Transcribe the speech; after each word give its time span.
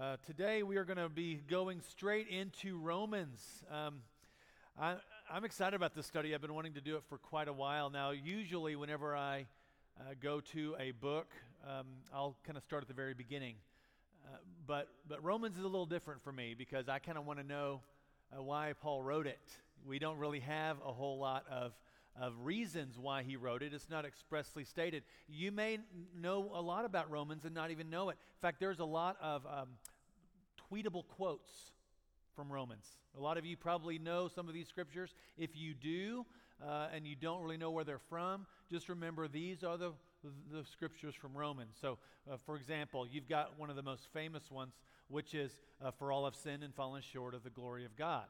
Uh, 0.00 0.16
today 0.26 0.64
we 0.64 0.76
are 0.76 0.82
going 0.82 0.96
to 0.96 1.08
be 1.08 1.36
going 1.48 1.80
straight 1.88 2.26
into 2.26 2.80
Romans. 2.80 3.40
Um, 3.70 4.00
I, 4.76 4.96
am 5.30 5.44
excited 5.44 5.76
about 5.76 5.94
this 5.94 6.04
study. 6.04 6.34
I've 6.34 6.40
been 6.40 6.52
wanting 6.52 6.74
to 6.74 6.80
do 6.80 6.96
it 6.96 7.04
for 7.08 7.16
quite 7.16 7.46
a 7.46 7.52
while 7.52 7.90
now. 7.90 8.10
Usually, 8.10 8.74
whenever 8.74 9.14
I 9.14 9.46
uh, 10.00 10.14
go 10.20 10.40
to 10.52 10.74
a 10.80 10.90
book, 10.90 11.28
um, 11.64 11.86
I'll 12.12 12.34
kind 12.44 12.58
of 12.58 12.64
start 12.64 12.82
at 12.82 12.88
the 12.88 12.94
very 12.94 13.14
beginning. 13.14 13.54
Uh, 14.26 14.38
but, 14.66 14.88
but 15.08 15.22
Romans 15.22 15.58
is 15.58 15.62
a 15.62 15.68
little 15.68 15.86
different 15.86 16.24
for 16.24 16.32
me 16.32 16.56
because 16.58 16.88
I 16.88 16.98
kind 16.98 17.16
of 17.16 17.24
want 17.24 17.38
to 17.38 17.46
know 17.46 17.80
uh, 18.36 18.42
why 18.42 18.72
Paul 18.82 19.00
wrote 19.00 19.28
it. 19.28 19.48
We 19.86 20.00
don't 20.00 20.18
really 20.18 20.40
have 20.40 20.78
a 20.84 20.92
whole 20.92 21.18
lot 21.18 21.44
of 21.48 21.72
of 22.20 22.32
reasons 22.42 22.98
why 22.98 23.22
he 23.22 23.36
wrote 23.36 23.62
it. 23.62 23.74
It's 23.74 23.90
not 23.90 24.04
expressly 24.04 24.64
stated. 24.64 25.02
You 25.28 25.50
may 25.50 25.78
know 26.16 26.50
a 26.54 26.60
lot 26.60 26.84
about 26.84 27.10
Romans 27.10 27.44
and 27.44 27.54
not 27.54 27.70
even 27.70 27.90
know 27.90 28.08
it. 28.10 28.12
In 28.12 28.40
fact, 28.40 28.60
there's 28.60 28.78
a 28.78 28.84
lot 28.84 29.16
of 29.20 29.44
um, 29.46 29.68
tweetable 30.70 31.06
quotes 31.08 31.72
from 32.34 32.52
Romans. 32.52 32.86
A 33.16 33.20
lot 33.20 33.36
of 33.36 33.44
you 33.44 33.56
probably 33.56 33.98
know 33.98 34.28
some 34.28 34.48
of 34.48 34.54
these 34.54 34.68
scriptures. 34.68 35.14
If 35.36 35.50
you 35.54 35.74
do, 35.74 36.26
uh, 36.64 36.88
and 36.94 37.06
you 37.06 37.16
don't 37.16 37.42
really 37.42 37.56
know 37.56 37.70
where 37.70 37.84
they're 37.84 37.98
from, 37.98 38.46
just 38.70 38.88
remember 38.88 39.28
these 39.28 39.62
are 39.64 39.76
the, 39.76 39.92
the 40.52 40.64
scriptures 40.70 41.14
from 41.14 41.36
Romans. 41.36 41.76
So, 41.80 41.98
uh, 42.30 42.36
for 42.44 42.56
example, 42.56 43.06
you've 43.06 43.28
got 43.28 43.58
one 43.58 43.70
of 43.70 43.76
the 43.76 43.82
most 43.82 44.08
famous 44.12 44.50
ones, 44.50 44.74
which 45.08 45.34
is, 45.34 45.52
uh, 45.84 45.90
For 45.90 46.10
all 46.10 46.24
have 46.24 46.34
sinned 46.34 46.62
and 46.62 46.74
fallen 46.74 47.02
short 47.02 47.34
of 47.34 47.42
the 47.42 47.50
glory 47.50 47.84
of 47.84 47.96
God. 47.96 48.24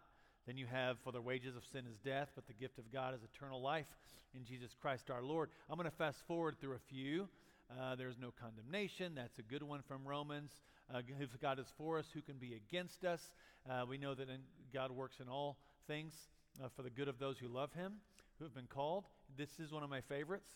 Then 0.47 0.57
you 0.57 0.67
have, 0.67 0.99
for 1.03 1.13
the 1.13 1.23
wages 1.23 1.57
of 1.57 1.65
sin 1.73 1.85
is 1.91 1.99
death, 2.05 2.29
but 2.35 2.47
the 2.47 2.53
gift 2.53 2.79
of 2.79 2.93
God 2.93 3.15
is 3.15 3.21
eternal 3.23 3.63
life 3.63 3.87
in 4.35 4.45
Jesus 4.45 4.75
Christ 4.81 5.11
our 5.11 5.23
Lord. 5.23 5.49
I'm 5.71 5.77
going 5.77 5.91
to 5.91 5.97
fast 5.97 6.19
forward 6.27 6.57
through 6.61 6.75
a 6.75 6.79
few. 6.91 7.29
Uh, 7.71 7.95
there's 7.95 8.19
no 8.21 8.33
condemnation. 8.39 9.13
That's 9.15 9.39
a 9.39 9.43
good 9.43 9.63
one 9.63 9.81
from 9.89 10.07
Romans. 10.07 10.53
Uh, 10.95 11.01
if 11.19 11.41
God 11.41 11.59
is 11.59 11.67
for 11.79 11.99
us, 11.99 12.07
who 12.13 12.21
can 12.21 12.37
be 12.37 12.55
against 12.55 13.05
us? 13.05 13.31
Uh, 13.69 13.85
we 13.89 13.97
know 13.97 14.15
that 14.15 14.29
in, 14.29 14.41
God 14.73 14.91
works 14.91 15.17
in 15.21 15.29
all 15.29 15.57
things 15.87 16.15
uh, 16.63 16.69
for 16.77 16.83
the 16.83 16.91
good 16.91 17.09
of 17.09 17.19
those 17.19 17.39
who 17.39 17.49
love 17.49 17.73
Him, 17.73 17.95
who 18.39 18.45
have 18.45 18.55
been 18.55 18.67
called. 18.67 19.05
This 19.39 19.59
is 19.59 19.73
one 19.73 19.83
of 19.83 19.89
my 19.89 20.03
favorites. 20.03 20.51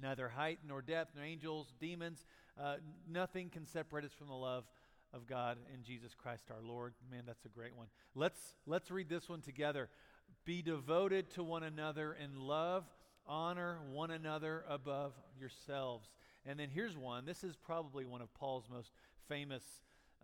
Neither 0.00 0.28
height 0.28 0.58
nor 0.66 0.82
depth, 0.82 1.12
nor 1.16 1.24
angels, 1.24 1.72
demons, 1.80 2.24
uh, 2.60 2.76
nothing 3.10 3.48
can 3.48 3.66
separate 3.66 4.04
us 4.04 4.12
from 4.12 4.28
the 4.28 4.34
love 4.34 4.64
of 5.14 5.26
God 5.26 5.58
in 5.72 5.82
Jesus 5.82 6.14
Christ 6.14 6.44
our 6.50 6.62
Lord. 6.62 6.94
Man, 7.10 7.24
that's 7.26 7.44
a 7.44 7.48
great 7.48 7.76
one. 7.76 7.88
Let's 8.14 8.40
let's 8.66 8.90
read 8.90 9.08
this 9.08 9.28
one 9.28 9.40
together. 9.40 9.88
Be 10.44 10.62
devoted 10.62 11.30
to 11.34 11.42
one 11.42 11.62
another 11.62 12.16
in 12.22 12.40
love, 12.40 12.84
honor 13.26 13.78
one 13.90 14.10
another 14.10 14.64
above 14.68 15.12
yourselves. 15.38 16.08
And 16.44 16.58
then 16.58 16.68
here's 16.70 16.96
one. 16.96 17.24
This 17.24 17.44
is 17.44 17.56
probably 17.56 18.04
one 18.04 18.22
of 18.22 18.32
Paul's 18.34 18.64
most 18.70 18.90
famous 19.28 19.62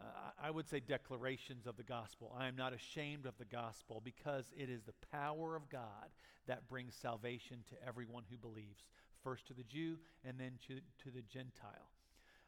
uh, 0.00 0.31
I 0.42 0.50
would 0.50 0.69
say 0.69 0.81
declarations 0.81 1.66
of 1.66 1.77
the 1.77 1.83
gospel. 1.83 2.34
I 2.39 2.47
am 2.47 2.56
not 2.56 2.72
ashamed 2.72 3.27
of 3.27 3.36
the 3.39 3.44
gospel 3.44 4.00
because 4.05 4.44
it 4.56 4.70
is 4.70 4.83
the 4.84 4.94
power 5.11 5.56
of 5.56 5.69
God 5.69 6.11
that 6.47 6.69
brings 6.69 6.94
salvation 6.94 7.59
to 7.70 7.86
everyone 7.86 8.22
who 8.31 8.36
believes, 8.36 8.84
first 9.22 9.47
to 9.48 9.55
the 9.55 9.64
Jew 9.64 9.97
and 10.25 10.39
then 10.39 10.53
to, 10.69 10.75
to 11.03 11.14
the 11.14 11.22
Gentile. 11.22 11.91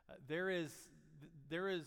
Uh, 0.08 0.14
there 0.28 0.50
is 0.50 0.72
there 1.48 1.68
is 1.68 1.84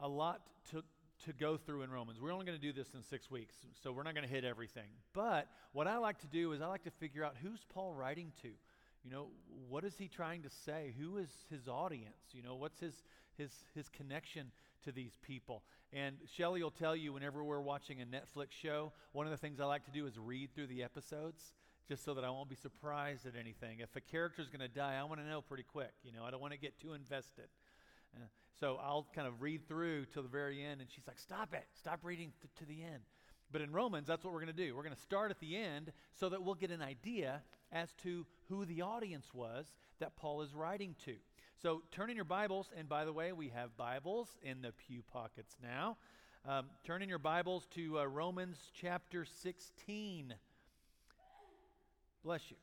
a 0.00 0.08
lot 0.08 0.42
to, 0.70 0.82
to 1.24 1.32
go 1.32 1.56
through 1.56 1.82
in 1.82 1.90
Romans. 1.90 2.20
We're 2.20 2.32
only 2.32 2.46
going 2.46 2.58
to 2.58 2.62
do 2.62 2.72
this 2.72 2.94
in 2.94 3.02
six 3.02 3.30
weeks, 3.30 3.54
so 3.82 3.92
we're 3.92 4.02
not 4.02 4.14
going 4.14 4.26
to 4.26 4.32
hit 4.32 4.44
everything. 4.44 4.88
But 5.12 5.48
what 5.72 5.86
I 5.86 5.98
like 5.98 6.18
to 6.20 6.26
do 6.26 6.52
is 6.52 6.60
I 6.60 6.66
like 6.66 6.84
to 6.84 6.90
figure 6.90 7.24
out 7.24 7.34
who's 7.42 7.60
Paul 7.72 7.94
writing 7.94 8.32
to. 8.42 8.48
You 9.04 9.10
know, 9.10 9.28
what 9.68 9.84
is 9.84 9.94
he 9.98 10.08
trying 10.08 10.42
to 10.42 10.50
say? 10.50 10.92
Who 10.98 11.18
is 11.18 11.30
his 11.48 11.68
audience? 11.68 12.16
You 12.32 12.42
know, 12.42 12.56
what's 12.56 12.80
his 12.80 13.04
his 13.38 13.52
his 13.74 13.88
connection 13.88 14.50
to 14.84 14.90
these 14.90 15.16
people? 15.22 15.62
And 15.92 16.16
Shelly 16.36 16.60
will 16.62 16.72
tell 16.72 16.96
you 16.96 17.12
whenever 17.12 17.44
we're 17.44 17.60
watching 17.60 18.02
a 18.02 18.04
Netflix 18.04 18.48
show, 18.50 18.92
one 19.12 19.26
of 19.26 19.30
the 19.30 19.38
things 19.38 19.60
I 19.60 19.64
like 19.64 19.84
to 19.84 19.92
do 19.92 20.06
is 20.06 20.18
read 20.18 20.52
through 20.54 20.66
the 20.66 20.82
episodes 20.82 21.52
just 21.88 22.04
so 22.04 22.14
that 22.14 22.24
I 22.24 22.30
won't 22.30 22.48
be 22.48 22.56
surprised 22.56 23.26
at 23.26 23.34
anything. 23.38 23.78
If 23.78 23.94
a 23.94 24.00
character's 24.00 24.48
going 24.48 24.60
to 24.60 24.68
die, 24.68 24.98
I 24.98 25.04
want 25.04 25.20
to 25.20 25.26
know 25.26 25.40
pretty 25.40 25.62
quick. 25.62 25.92
You 26.02 26.12
know, 26.12 26.24
I 26.24 26.32
don't 26.32 26.40
want 26.40 26.52
to 26.52 26.58
get 26.58 26.80
too 26.80 26.94
invested. 26.94 27.46
Uh, 28.14 28.26
so 28.58 28.78
I'll 28.82 29.06
kind 29.14 29.28
of 29.28 29.42
read 29.42 29.68
through 29.68 30.06
till 30.06 30.22
the 30.22 30.28
very 30.28 30.64
end, 30.64 30.80
and 30.80 30.90
she's 30.90 31.06
like, 31.06 31.18
Stop 31.18 31.54
it, 31.54 31.64
stop 31.78 32.00
reading 32.02 32.32
th- 32.40 32.52
to 32.58 32.64
the 32.64 32.82
end. 32.82 33.02
But 33.52 33.60
in 33.60 33.70
Romans, 33.72 34.08
that's 34.08 34.24
what 34.24 34.32
we're 34.32 34.40
going 34.40 34.54
to 34.54 34.64
do. 34.64 34.74
We're 34.74 34.82
going 34.82 34.94
to 34.94 35.00
start 35.00 35.30
at 35.30 35.38
the 35.38 35.56
end 35.56 35.92
so 36.12 36.28
that 36.28 36.42
we'll 36.42 36.54
get 36.54 36.70
an 36.70 36.82
idea 36.82 37.42
as 37.70 37.92
to 38.02 38.26
who 38.48 38.64
the 38.64 38.82
audience 38.82 39.32
was 39.32 39.72
that 40.00 40.16
Paul 40.16 40.42
is 40.42 40.52
writing 40.52 40.96
to. 41.04 41.14
So 41.62 41.82
turn 41.92 42.10
in 42.10 42.16
your 42.16 42.24
Bibles, 42.24 42.70
and 42.76 42.88
by 42.88 43.04
the 43.04 43.12
way, 43.12 43.32
we 43.32 43.48
have 43.50 43.76
Bibles 43.76 44.36
in 44.42 44.62
the 44.62 44.72
pew 44.72 45.02
pockets 45.12 45.56
now. 45.62 45.96
Um, 46.48 46.66
turn 46.84 47.02
in 47.02 47.08
your 47.08 47.18
Bibles 47.18 47.66
to 47.74 48.00
uh, 48.00 48.04
Romans 48.04 48.58
chapter 48.74 49.24
16. 49.24 50.34
Bless 52.24 52.50
you. 52.50 52.56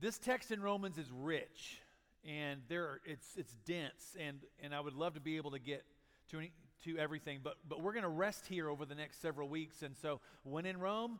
This 0.00 0.18
text 0.18 0.50
in 0.50 0.60
Romans 0.60 0.98
is 0.98 1.10
rich 1.12 1.80
and 2.26 2.60
there 2.68 2.84
are, 2.84 3.00
it's 3.04 3.36
it's 3.36 3.54
dense 3.64 4.16
and 4.18 4.38
and 4.62 4.74
I 4.74 4.80
would 4.80 4.94
love 4.94 5.14
to 5.14 5.20
be 5.20 5.36
able 5.36 5.52
to 5.52 5.58
get 5.58 5.84
to 6.30 6.38
any, 6.38 6.52
to 6.84 6.98
everything 6.98 7.40
but 7.42 7.56
but 7.68 7.82
we're 7.82 7.92
going 7.92 8.02
to 8.02 8.08
rest 8.08 8.46
here 8.46 8.68
over 8.68 8.84
the 8.84 8.94
next 8.94 9.20
several 9.20 9.48
weeks 9.48 9.82
and 9.82 9.96
so 9.96 10.20
when 10.42 10.66
in 10.66 10.78
Rome 10.78 11.18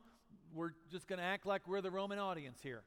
we're 0.55 0.73
just 0.91 1.07
going 1.07 1.19
to 1.19 1.25
act 1.25 1.47
like 1.47 1.67
we're 1.67 1.81
the 1.81 1.91
Roman 1.91 2.19
audience 2.19 2.59
here. 2.63 2.83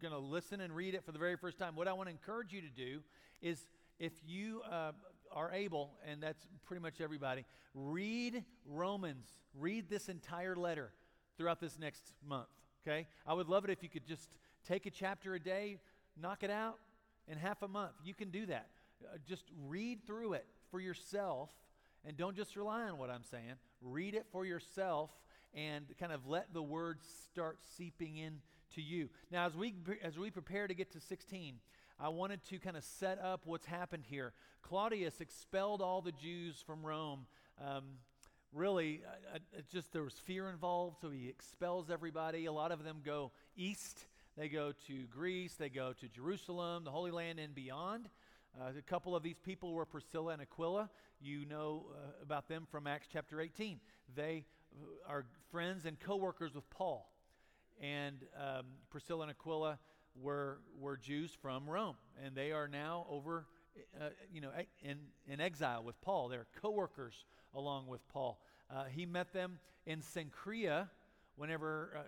Going 0.00 0.12
to 0.12 0.18
listen 0.18 0.60
and 0.60 0.74
read 0.74 0.94
it 0.94 1.04
for 1.04 1.12
the 1.12 1.18
very 1.18 1.36
first 1.36 1.58
time. 1.58 1.76
What 1.76 1.88
I 1.88 1.92
want 1.92 2.08
to 2.08 2.10
encourage 2.10 2.52
you 2.52 2.60
to 2.60 2.68
do 2.68 3.00
is 3.40 3.66
if 3.98 4.12
you 4.26 4.62
uh, 4.70 4.92
are 5.32 5.52
able 5.52 5.92
and 6.06 6.22
that's 6.22 6.46
pretty 6.66 6.82
much 6.82 7.00
everybody 7.00 7.44
read 7.74 8.44
Romans 8.66 9.26
read 9.58 9.88
this 9.88 10.08
entire 10.08 10.56
letter 10.56 10.92
throughout 11.36 11.60
this 11.60 11.78
next 11.78 12.12
month 12.26 12.48
okay? 12.86 13.06
I 13.26 13.34
would 13.34 13.48
love 13.48 13.64
it 13.64 13.70
if 13.70 13.82
you 13.82 13.88
could 13.88 14.06
just 14.06 14.36
take 14.66 14.86
a 14.86 14.90
chapter 14.90 15.34
a 15.34 15.40
day 15.40 15.78
knock 16.20 16.42
it 16.42 16.50
out 16.50 16.78
in 17.28 17.38
half 17.38 17.62
a 17.62 17.68
month. 17.68 17.94
You 18.04 18.14
can 18.14 18.30
do 18.30 18.46
that. 18.46 18.68
Uh, 19.02 19.16
just 19.26 19.44
read 19.66 20.06
through 20.06 20.34
it 20.34 20.46
for 20.70 20.80
yourself 20.80 21.50
and 22.06 22.16
don't 22.16 22.36
just 22.36 22.56
rely 22.56 22.82
on 22.82 22.98
what 22.98 23.10
I'm 23.10 23.24
saying. 23.24 23.54
Read 23.80 24.14
it 24.14 24.26
for 24.30 24.44
yourself 24.44 25.10
and 25.54 25.86
kind 25.98 26.12
of 26.12 26.26
let 26.26 26.52
the 26.52 26.62
words 26.62 27.04
start 27.30 27.58
seeping 27.76 28.16
in 28.16 28.40
to 28.74 28.82
you. 28.82 29.08
Now, 29.30 29.46
as 29.46 29.56
we, 29.56 29.74
as 30.02 30.18
we 30.18 30.30
prepare 30.30 30.66
to 30.66 30.74
get 30.74 30.92
to 30.92 31.00
16, 31.00 31.56
I 31.98 32.08
wanted 32.08 32.42
to 32.50 32.58
kind 32.58 32.76
of 32.76 32.84
set 32.84 33.20
up 33.20 33.42
what's 33.44 33.66
happened 33.66 34.04
here. 34.06 34.32
Claudius 34.62 35.20
expelled 35.20 35.80
all 35.80 36.02
the 36.02 36.12
Jews 36.12 36.62
from 36.66 36.84
Rome. 36.84 37.26
Um, 37.64 37.84
really, 38.52 39.02
uh, 39.32 39.36
uh 39.36 39.60
just 39.72 39.92
there 39.92 40.02
was 40.02 40.14
fear 40.14 40.48
involved, 40.48 40.96
so 41.00 41.10
he 41.10 41.28
expels 41.28 41.90
everybody. 41.90 42.46
A 42.46 42.52
lot 42.52 42.72
of 42.72 42.82
them 42.82 43.00
go 43.04 43.30
east 43.56 44.06
they 44.36 44.48
go 44.48 44.72
to 44.88 45.06
Greece, 45.10 45.54
they 45.54 45.68
go 45.68 45.92
to 45.92 46.08
Jerusalem, 46.08 46.82
the 46.84 46.90
Holy 46.90 47.12
Land, 47.12 47.38
and 47.38 47.54
beyond. 47.54 48.08
Uh, 48.60 48.70
a 48.76 48.82
couple 48.82 49.14
of 49.14 49.22
these 49.22 49.38
people 49.38 49.72
were 49.72 49.86
Priscilla 49.86 50.32
and 50.32 50.42
Aquila. 50.42 50.90
You 51.20 51.44
know 51.44 51.86
uh, 51.92 52.22
about 52.22 52.48
them 52.48 52.66
from 52.68 52.88
Acts 52.88 53.06
chapter 53.12 53.40
18. 53.40 53.78
They 54.16 54.44
uh, 54.74 55.12
are 55.12 55.24
friends 55.52 55.84
and 55.84 56.00
co 56.00 56.16
workers 56.16 56.52
with 56.52 56.68
Paul. 56.68 57.08
And 57.80 58.24
um, 58.36 58.66
Priscilla 58.90 59.22
and 59.22 59.30
Aquila 59.30 59.78
were, 60.20 60.58
were 60.80 60.96
Jews 60.96 61.36
from 61.40 61.68
Rome, 61.68 61.96
and 62.24 62.34
they 62.34 62.50
are 62.50 62.68
now 62.68 63.06
over. 63.08 63.46
Uh, 64.00 64.10
you 64.32 64.40
know, 64.40 64.50
in, 64.84 64.98
in 65.26 65.40
exile 65.40 65.82
with 65.82 66.00
Paul. 66.00 66.28
They're 66.28 66.46
co 66.62 66.70
workers 66.70 67.24
along 67.54 67.88
with 67.88 68.06
Paul. 68.06 68.40
Uh, 68.72 68.84
he 68.84 69.04
met 69.04 69.32
them 69.32 69.58
in 69.84 70.00
Cenchrea 70.00 70.88
whenever 71.34 71.90
uh, 71.98 72.02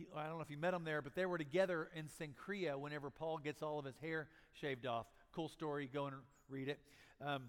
he, 0.00 0.18
I 0.18 0.26
don't 0.26 0.36
know 0.36 0.42
if 0.42 0.50
you 0.50 0.58
met 0.58 0.72
them 0.72 0.84
there, 0.84 1.02
but 1.02 1.14
they 1.14 1.26
were 1.26 1.38
together 1.38 1.88
in 1.94 2.06
Cenchrea 2.06 2.78
whenever 2.78 3.10
Paul 3.10 3.38
gets 3.38 3.62
all 3.62 3.78
of 3.78 3.84
his 3.84 3.96
hair 3.98 4.28
shaved 4.52 4.86
off. 4.86 5.06
Cool 5.32 5.48
story. 5.48 5.88
Go 5.92 6.06
and 6.06 6.16
read 6.48 6.68
it. 6.68 6.80
Um, 7.24 7.44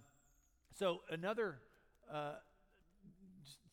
so 0.77 1.01
another. 1.09 1.59
Uh, 2.11 2.33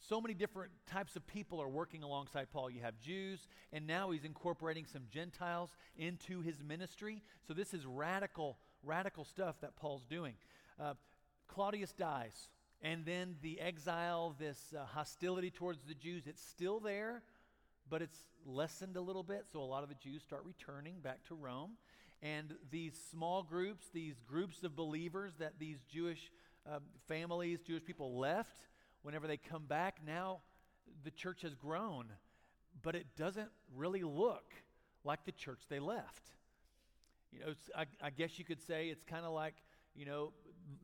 so 0.08 0.22
many 0.22 0.32
different 0.32 0.70
types 0.90 1.16
of 1.16 1.26
people 1.26 1.60
are 1.60 1.68
working 1.68 2.02
alongside 2.02 2.50
Paul. 2.50 2.70
You 2.70 2.80
have 2.80 2.98
Jews, 2.98 3.46
and 3.74 3.86
now 3.86 4.10
he's 4.10 4.24
incorporating 4.24 4.86
some 4.86 5.02
Gentiles 5.10 5.76
into 5.98 6.40
his 6.40 6.62
ministry. 6.62 7.22
So 7.46 7.52
this 7.52 7.74
is 7.74 7.84
radical, 7.84 8.56
radical 8.82 9.24
stuff 9.24 9.56
that 9.60 9.76
Paul's 9.76 10.06
doing. 10.08 10.34
Uh, 10.80 10.94
Claudius 11.46 11.92
dies, 11.92 12.48
and 12.80 13.04
then 13.04 13.36
the 13.42 13.60
exile, 13.60 14.34
this 14.38 14.72
uh, 14.74 14.86
hostility 14.86 15.50
towards 15.50 15.82
the 15.82 15.94
Jews, 15.94 16.26
it's 16.26 16.42
still 16.42 16.80
there, 16.80 17.22
but 17.88 18.02
it's 18.02 18.18
lessened 18.46 18.96
a 18.96 19.00
little 19.00 19.22
bit. 19.22 19.46
So 19.52 19.60
a 19.60 19.64
lot 19.64 19.82
of 19.82 19.88
the 19.88 19.94
Jews 19.96 20.22
start 20.22 20.42
returning 20.44 21.00
back 21.02 21.24
to 21.28 21.34
Rome. 21.34 21.72
And 22.22 22.54
these 22.70 22.98
small 23.10 23.42
groups, 23.42 23.86
these 23.92 24.16
groups 24.28 24.62
of 24.64 24.74
believers 24.74 25.34
that 25.38 25.54
these 25.58 25.78
Jewish 25.90 26.32
uh, 26.68 26.80
families, 27.06 27.60
Jewish 27.60 27.84
people 27.84 28.18
left, 28.18 28.56
whenever 29.02 29.26
they 29.26 29.36
come 29.36 29.66
back, 29.66 29.98
now 30.04 30.40
the 31.04 31.10
church 31.10 31.42
has 31.42 31.54
grown, 31.54 32.06
but 32.82 32.94
it 32.94 33.06
doesn't 33.16 33.50
really 33.76 34.02
look 34.02 34.52
like 35.04 35.24
the 35.24 35.32
church 35.32 35.60
they 35.68 35.78
left. 35.78 36.22
You 37.32 37.40
know, 37.40 37.52
I, 37.76 37.84
I 38.02 38.10
guess 38.10 38.38
you 38.38 38.44
could 38.44 38.60
say 38.60 38.88
it's 38.88 39.04
kind 39.04 39.24
of 39.24 39.32
like, 39.32 39.54
you 39.94 40.04
know, 40.04 40.32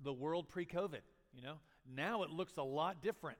the 0.02 0.12
world 0.12 0.48
pre 0.48 0.66
COVID, 0.66 1.00
you 1.34 1.42
know. 1.42 1.54
Now 1.94 2.22
it 2.22 2.30
looks 2.30 2.56
a 2.56 2.62
lot 2.62 3.02
different 3.02 3.38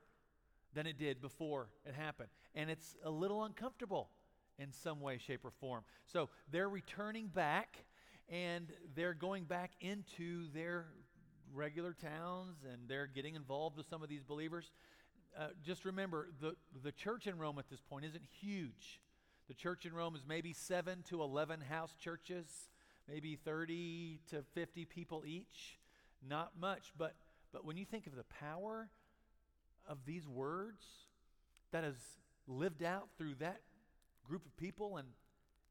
than 0.73 0.85
it 0.85 0.97
did 0.97 1.21
before 1.21 1.69
it 1.85 1.95
happened. 1.95 2.29
And 2.55 2.69
it's 2.69 2.95
a 3.03 3.09
little 3.09 3.43
uncomfortable 3.43 4.09
in 4.57 4.71
some 4.71 5.01
way, 5.01 5.17
shape, 5.17 5.43
or 5.43 5.51
form. 5.51 5.83
So 6.05 6.29
they're 6.51 6.69
returning 6.69 7.27
back 7.27 7.85
and 8.29 8.71
they're 8.95 9.13
going 9.13 9.43
back 9.43 9.71
into 9.81 10.47
their 10.53 10.85
regular 11.53 11.93
towns 11.93 12.57
and 12.71 12.87
they're 12.87 13.07
getting 13.07 13.35
involved 13.35 13.77
with 13.77 13.87
some 13.87 14.01
of 14.01 14.09
these 14.09 14.23
believers. 14.23 14.71
Uh, 15.37 15.47
just 15.63 15.85
remember, 15.85 16.29
the, 16.39 16.55
the 16.83 16.91
church 16.91 17.27
in 17.27 17.37
Rome 17.37 17.59
at 17.59 17.69
this 17.69 17.81
point 17.81 18.05
isn't 18.05 18.23
huge. 18.41 19.01
The 19.47 19.53
church 19.53 19.85
in 19.85 19.93
Rome 19.93 20.15
is 20.15 20.23
maybe 20.27 20.53
7 20.53 21.03
to 21.09 21.21
11 21.21 21.61
house 21.61 21.95
churches, 21.99 22.47
maybe 23.07 23.35
30 23.35 24.19
to 24.31 24.43
50 24.53 24.85
people 24.85 25.23
each. 25.25 25.77
Not 26.27 26.53
much, 26.59 26.93
but, 26.97 27.15
but 27.51 27.65
when 27.65 27.77
you 27.77 27.85
think 27.85 28.07
of 28.07 28.15
the 28.15 28.23
power 28.23 28.89
of 29.87 29.99
these 30.05 30.27
words 30.27 30.83
that 31.71 31.83
has 31.83 31.95
lived 32.47 32.83
out 32.83 33.09
through 33.17 33.35
that 33.39 33.61
group 34.27 34.45
of 34.45 34.55
people 34.57 34.97
and, 34.97 35.07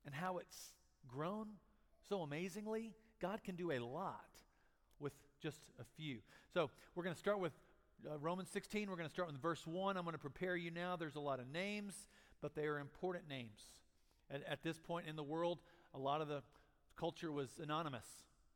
and 0.05 0.15
how 0.15 0.39
it's 0.39 0.73
grown 1.07 1.49
so 2.09 2.23
amazingly, 2.23 2.93
God 3.21 3.43
can 3.43 3.57
do 3.57 3.73
a 3.73 3.79
lot 3.79 4.29
with 5.01 5.13
just 5.43 5.61
a 5.81 5.85
few. 5.97 6.19
So 6.53 6.71
we're 6.95 7.05
going 7.05 7.15
to 7.15 7.19
start 7.19 7.41
with 7.41 7.53
uh, 8.11 8.19
Romans 8.19 8.49
16. 8.53 8.89
We're 8.89 8.97
going 8.97 9.09
to 9.09 9.13
start 9.13 9.29
with 9.29 9.41
verse 9.41 9.67
1. 9.67 9.97
I'm 9.97 10.05
going 10.05 10.13
to 10.13 10.19
prepare 10.19 10.57
you 10.57 10.71
now. 10.71 10.97
There's 10.97 11.17
a 11.17 11.21
lot 11.21 11.41
of 11.41 11.49
names, 11.49 11.95
but 12.41 12.55
they 12.55 12.67
are 12.67 12.79
important 12.79 13.29
names. 13.29 13.61
At, 14.31 14.43
at 14.49 14.63
this 14.63 14.79
point 14.79 15.07
in 15.07 15.17
the 15.17 15.23
world, 15.23 15.61
a 15.95 15.99
lot 15.99 16.21
of 16.21 16.29
the 16.29 16.43
culture 16.97 17.33
was 17.33 17.49
anonymous. 17.63 18.07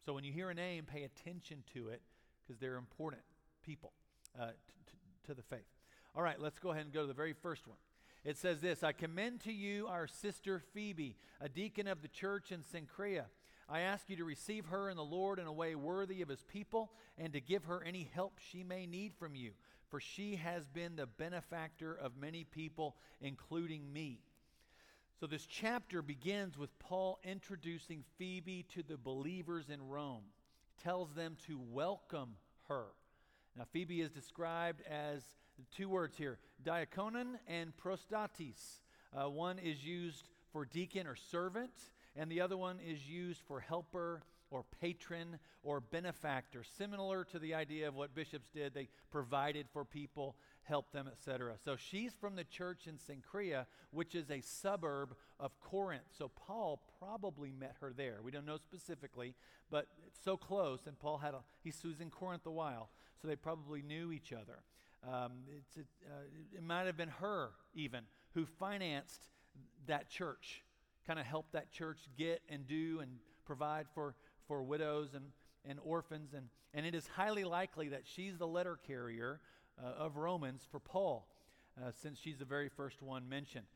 So 0.04 0.12
when 0.12 0.24
you 0.24 0.32
hear 0.32 0.50
a 0.50 0.54
name, 0.54 0.84
pay 0.84 1.04
attention 1.04 1.64
to 1.74 1.88
it 1.88 2.02
because 2.46 2.58
they're 2.60 2.76
important 2.76 3.22
people 3.62 3.92
uh, 4.38 4.46
t- 4.46 4.52
t- 4.86 4.98
to 5.26 5.34
the 5.34 5.42
faith. 5.42 5.66
All 6.14 6.22
right, 6.22 6.40
let's 6.40 6.58
go 6.58 6.70
ahead 6.70 6.84
and 6.84 6.92
go 6.92 7.02
to 7.02 7.06
the 7.06 7.14
very 7.14 7.32
first 7.32 7.66
one. 7.66 7.76
It 8.24 8.36
says 8.36 8.60
this 8.60 8.82
I 8.82 8.92
commend 8.92 9.40
to 9.42 9.52
you 9.52 9.86
our 9.86 10.06
sister 10.06 10.62
Phoebe, 10.72 11.16
a 11.40 11.48
deacon 11.48 11.86
of 11.86 12.02
the 12.02 12.08
church 12.08 12.52
in 12.52 12.62
Cenchrea. 12.62 13.26
I 13.68 13.80
ask 13.80 14.08
you 14.08 14.16
to 14.16 14.24
receive 14.24 14.66
her 14.66 14.88
in 14.88 14.96
the 14.96 15.04
Lord 15.04 15.38
in 15.38 15.46
a 15.46 15.52
way 15.52 15.74
worthy 15.74 16.22
of 16.22 16.28
his 16.28 16.42
people 16.42 16.90
and 17.18 17.32
to 17.34 17.40
give 17.40 17.64
her 17.64 17.82
any 17.84 18.08
help 18.14 18.38
she 18.38 18.62
may 18.62 18.86
need 18.86 19.12
from 19.14 19.34
you, 19.34 19.52
for 19.90 20.00
she 20.00 20.36
has 20.36 20.66
been 20.66 20.96
the 20.96 21.06
benefactor 21.06 21.92
of 21.92 22.16
many 22.16 22.44
people, 22.44 22.96
including 23.20 23.92
me. 23.92 24.20
So, 25.20 25.26
this 25.26 25.46
chapter 25.46 26.00
begins 26.00 26.56
with 26.56 26.78
Paul 26.78 27.18
introducing 27.24 28.04
Phoebe 28.16 28.64
to 28.74 28.82
the 28.82 28.96
believers 28.96 29.68
in 29.68 29.88
Rome. 29.88 30.22
He 30.76 30.82
tells 30.82 31.12
them 31.12 31.36
to 31.46 31.58
welcome 31.58 32.36
her. 32.68 32.86
Now, 33.58 33.64
Phoebe 33.72 34.00
is 34.00 34.10
described 34.12 34.82
as 34.88 35.20
two 35.76 35.88
words 35.88 36.16
here 36.16 36.38
diakonon 36.64 37.34
and 37.48 37.72
prostatis. 37.76 38.78
Uh, 39.12 39.28
one 39.28 39.58
is 39.58 39.84
used 39.84 40.28
for 40.52 40.64
deacon 40.64 41.08
or 41.08 41.16
servant, 41.16 41.72
and 42.14 42.30
the 42.30 42.40
other 42.40 42.56
one 42.56 42.78
is 42.78 43.08
used 43.08 43.40
for 43.48 43.58
helper 43.58 44.22
or 44.52 44.64
patron 44.80 45.40
or 45.64 45.80
benefactor, 45.80 46.62
similar 46.62 47.24
to 47.24 47.40
the 47.40 47.52
idea 47.52 47.88
of 47.88 47.96
what 47.96 48.14
bishops 48.14 48.48
did. 48.48 48.74
They 48.74 48.88
provided 49.10 49.66
for 49.72 49.84
people, 49.84 50.36
helped 50.62 50.92
them, 50.92 51.08
etc. 51.08 51.54
So 51.64 51.74
she's 51.74 52.12
from 52.14 52.36
the 52.36 52.44
church 52.44 52.86
in 52.86 52.96
Cenchrea, 52.96 53.66
which 53.90 54.14
is 54.14 54.30
a 54.30 54.40
suburb 54.40 55.16
of 55.40 55.58
Corinth. 55.58 56.04
So 56.16 56.30
Paul 56.46 56.80
probably 57.00 57.50
met 57.50 57.74
her 57.80 57.92
there. 57.94 58.18
We 58.22 58.30
don't 58.30 58.46
know 58.46 58.56
specifically, 58.56 59.34
but 59.68 59.88
it's 60.06 60.22
so 60.24 60.36
close. 60.36 60.86
And 60.86 60.96
Paul 60.96 61.18
had 61.18 61.34
a, 61.34 61.40
he 61.62 61.72
was 61.84 62.00
in 62.00 62.10
Corinth 62.10 62.46
a 62.46 62.50
while, 62.50 62.90
so 63.20 63.28
they 63.28 63.36
probably 63.36 63.82
knew 63.82 64.12
each 64.12 64.32
other. 64.32 64.60
Um, 65.04 65.32
a, 65.76 65.80
uh, 65.80 66.56
it 66.56 66.62
might 66.62 66.86
have 66.86 66.96
been 66.96 67.08
her 67.20 67.50
even 67.74 68.00
who 68.34 68.46
financed 68.46 69.28
that 69.86 70.08
church, 70.08 70.62
kind 71.06 71.18
of 71.18 71.26
helped 71.26 71.52
that 71.52 71.70
church 71.72 71.98
get 72.16 72.42
and 72.48 72.66
do 72.66 73.00
and 73.00 73.10
provide 73.44 73.86
for, 73.94 74.14
for 74.46 74.62
widows 74.62 75.14
and, 75.14 75.24
and 75.64 75.78
orphans. 75.84 76.34
And, 76.34 76.46
and 76.74 76.84
it 76.84 76.94
is 76.94 77.06
highly 77.06 77.44
likely 77.44 77.88
that 77.88 78.02
she's 78.04 78.36
the 78.36 78.46
letter 78.46 78.78
carrier 78.86 79.40
uh, 79.82 80.04
of 80.04 80.16
Romans 80.16 80.66
for 80.70 80.80
Paul, 80.80 81.26
uh, 81.80 81.90
since 82.02 82.18
she's 82.18 82.38
the 82.38 82.44
very 82.44 82.68
first 82.68 83.02
one 83.02 83.28
mentioned. 83.28 83.66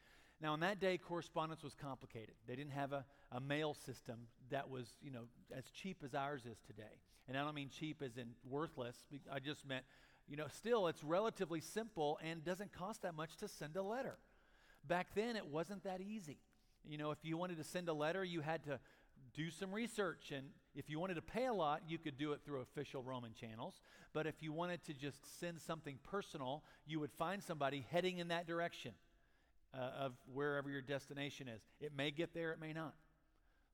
Now, 0.42 0.54
in 0.54 0.60
that 0.60 0.80
day, 0.80 0.98
correspondence 0.98 1.62
was 1.62 1.74
complicated. 1.74 2.34
They 2.48 2.56
didn't 2.56 2.72
have 2.72 2.92
a, 2.92 3.04
a 3.30 3.40
mail 3.40 3.74
system 3.74 4.26
that 4.50 4.68
was, 4.68 4.88
you 5.00 5.12
know, 5.12 5.22
as 5.56 5.70
cheap 5.70 6.02
as 6.04 6.14
ours 6.14 6.42
is 6.50 6.58
today. 6.66 6.98
And 7.28 7.38
I 7.38 7.44
don't 7.44 7.54
mean 7.54 7.70
cheap 7.70 8.02
as 8.02 8.16
in 8.16 8.30
worthless. 8.44 8.96
I 9.32 9.38
just 9.38 9.64
meant 9.66 9.84
you 10.28 10.36
know, 10.36 10.46
still 10.48 10.86
it's 10.88 11.02
relatively 11.04 11.60
simple 11.60 12.18
and 12.22 12.44
doesn't 12.44 12.72
cost 12.72 13.02
that 13.02 13.14
much 13.14 13.36
to 13.36 13.48
send 13.48 13.76
a 13.76 13.82
letter. 13.82 14.16
Back 14.86 15.08
then, 15.14 15.36
it 15.36 15.46
wasn't 15.46 15.84
that 15.84 16.00
easy. 16.00 16.38
You 16.88 16.98
know, 16.98 17.10
if 17.10 17.18
you 17.22 17.36
wanted 17.36 17.58
to 17.58 17.64
send 17.64 17.88
a 17.88 17.92
letter, 17.92 18.24
you 18.24 18.40
had 18.40 18.64
to 18.64 18.80
do 19.34 19.50
some 19.50 19.72
research. 19.72 20.32
And 20.34 20.48
if 20.74 20.90
you 20.90 20.98
wanted 20.98 21.14
to 21.14 21.22
pay 21.22 21.46
a 21.46 21.52
lot, 21.52 21.82
you 21.86 21.98
could 21.98 22.18
do 22.18 22.32
it 22.32 22.40
through 22.44 22.60
official 22.60 23.02
Roman 23.02 23.32
channels. 23.34 23.80
But 24.12 24.26
if 24.26 24.42
you 24.42 24.52
wanted 24.52 24.84
to 24.86 24.94
just 24.94 25.38
send 25.38 25.60
something 25.60 25.98
personal, 26.02 26.64
you 26.86 26.98
would 27.00 27.12
find 27.12 27.42
somebody 27.42 27.86
heading 27.90 28.18
in 28.18 28.28
that 28.28 28.46
direction 28.46 28.92
uh, 29.74 30.04
of 30.04 30.12
wherever 30.32 30.70
your 30.70 30.82
destination 30.82 31.48
is. 31.48 31.62
It 31.80 31.92
may 31.96 32.10
get 32.10 32.34
there, 32.34 32.52
it 32.52 32.60
may 32.60 32.72
not. 32.72 32.94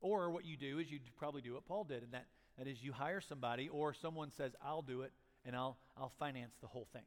Or 0.01 0.31
what 0.31 0.45
you 0.45 0.57
do 0.57 0.79
is 0.79 0.91
you 0.91 0.99
probably 1.17 1.43
do 1.43 1.55
what 1.55 1.67
Paul 1.67 1.85
did, 1.85 2.03
and 2.03 2.13
that, 2.13 2.27
that 2.57 2.67
is 2.69 2.83
you 2.83 2.93
hire 2.93 3.21
somebody, 3.21 3.69
or 3.69 3.93
someone 3.93 4.31
says, 4.31 4.53
I'll 4.65 4.83
do 4.83 5.03
it, 5.03 5.13
and 5.45 5.57
I'll, 5.57 5.77
I'll 5.97 6.13
finance 6.19 6.55
the 6.61 6.69
whole 6.69 6.87
thing. 6.93 7.03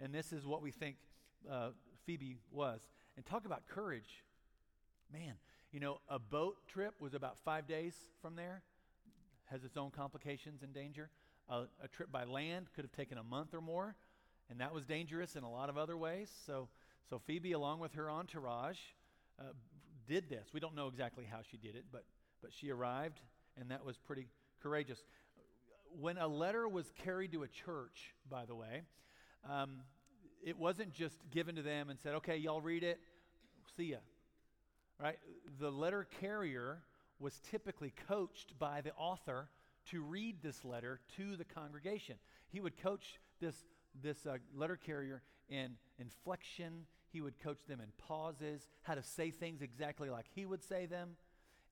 And 0.00 0.14
this 0.14 0.32
is 0.32 0.46
what 0.46 0.62
we 0.62 0.70
think 0.70 0.96
uh, 1.50 1.70
Phoebe 2.06 2.36
was. 2.50 2.80
And 3.16 3.24
talk 3.24 3.44
about 3.44 3.66
courage. 3.68 4.22
Man, 5.12 5.34
you 5.70 5.80
know, 5.80 5.98
a 6.08 6.18
boat 6.18 6.56
trip 6.66 6.94
was 7.00 7.14
about 7.14 7.36
five 7.44 7.66
days 7.66 7.94
from 8.22 8.36
there, 8.36 8.62
has 9.46 9.64
its 9.64 9.76
own 9.76 9.90
complications 9.90 10.62
and 10.62 10.72
danger. 10.72 11.10
a 11.48 11.88
trip 11.92 12.10
by 12.10 12.24
land 12.24 12.66
could 12.74 12.84
have 12.84 12.92
taken 12.92 13.18
a 13.18 13.22
month 13.22 13.52
or 13.52 13.60
more, 13.60 13.94
and 14.50 14.60
that 14.60 14.72
was 14.72 14.84
dangerous 14.84 15.36
in 15.36 15.42
a 15.42 15.50
lot 15.50 15.68
of 15.68 15.76
other 15.76 15.96
ways. 15.96 16.30
So, 16.46 16.68
so 17.08 17.18
Phoebe, 17.18 17.52
along 17.52 17.80
with 17.80 17.92
her 17.94 18.10
entourage, 18.10 18.78
uh, 19.38 19.44
did 20.06 20.28
this. 20.28 20.48
We 20.52 20.60
don't 20.60 20.74
know 20.74 20.88
exactly 20.88 21.24
how 21.30 21.40
she 21.50 21.56
did 21.56 21.76
it, 21.76 21.84
but, 21.92 22.04
but 22.42 22.52
she 22.52 22.70
arrived, 22.70 23.20
and 23.58 23.70
that 23.70 23.84
was 23.84 23.96
pretty 23.98 24.26
courageous 24.62 25.02
when 26.00 26.18
a 26.18 26.26
letter 26.26 26.68
was 26.68 26.90
carried 27.04 27.32
to 27.32 27.42
a 27.42 27.48
church, 27.48 28.14
by 28.28 28.44
the 28.44 28.54
way, 28.54 28.82
um, 29.48 29.82
it 30.44 30.58
wasn't 30.58 30.92
just 30.92 31.16
given 31.30 31.56
to 31.56 31.62
them 31.62 31.90
and 31.90 31.98
said, 31.98 32.14
okay, 32.16 32.36
y'all 32.36 32.60
read 32.60 32.82
it, 32.82 32.98
see 33.76 33.84
ya. 33.84 33.98
Right? 35.00 35.18
The 35.60 35.70
letter 35.70 36.06
carrier 36.20 36.78
was 37.18 37.40
typically 37.50 37.92
coached 38.08 38.58
by 38.58 38.80
the 38.80 38.92
author 38.96 39.48
to 39.90 40.02
read 40.02 40.36
this 40.42 40.64
letter 40.64 41.00
to 41.16 41.36
the 41.36 41.44
congregation. 41.44 42.16
He 42.48 42.60
would 42.60 42.80
coach 42.82 43.18
this, 43.40 43.54
this 44.02 44.26
uh, 44.26 44.38
letter 44.54 44.76
carrier 44.76 45.22
in 45.48 45.76
inflection, 45.98 46.86
he 47.14 47.20
would 47.20 47.38
coach 47.38 47.64
them 47.66 47.80
in 47.80 47.86
pauses, 47.96 48.68
how 48.82 48.94
to 48.94 49.02
say 49.02 49.30
things 49.30 49.62
exactly 49.62 50.10
like 50.10 50.26
he 50.34 50.44
would 50.44 50.62
say 50.62 50.84
them, 50.84 51.10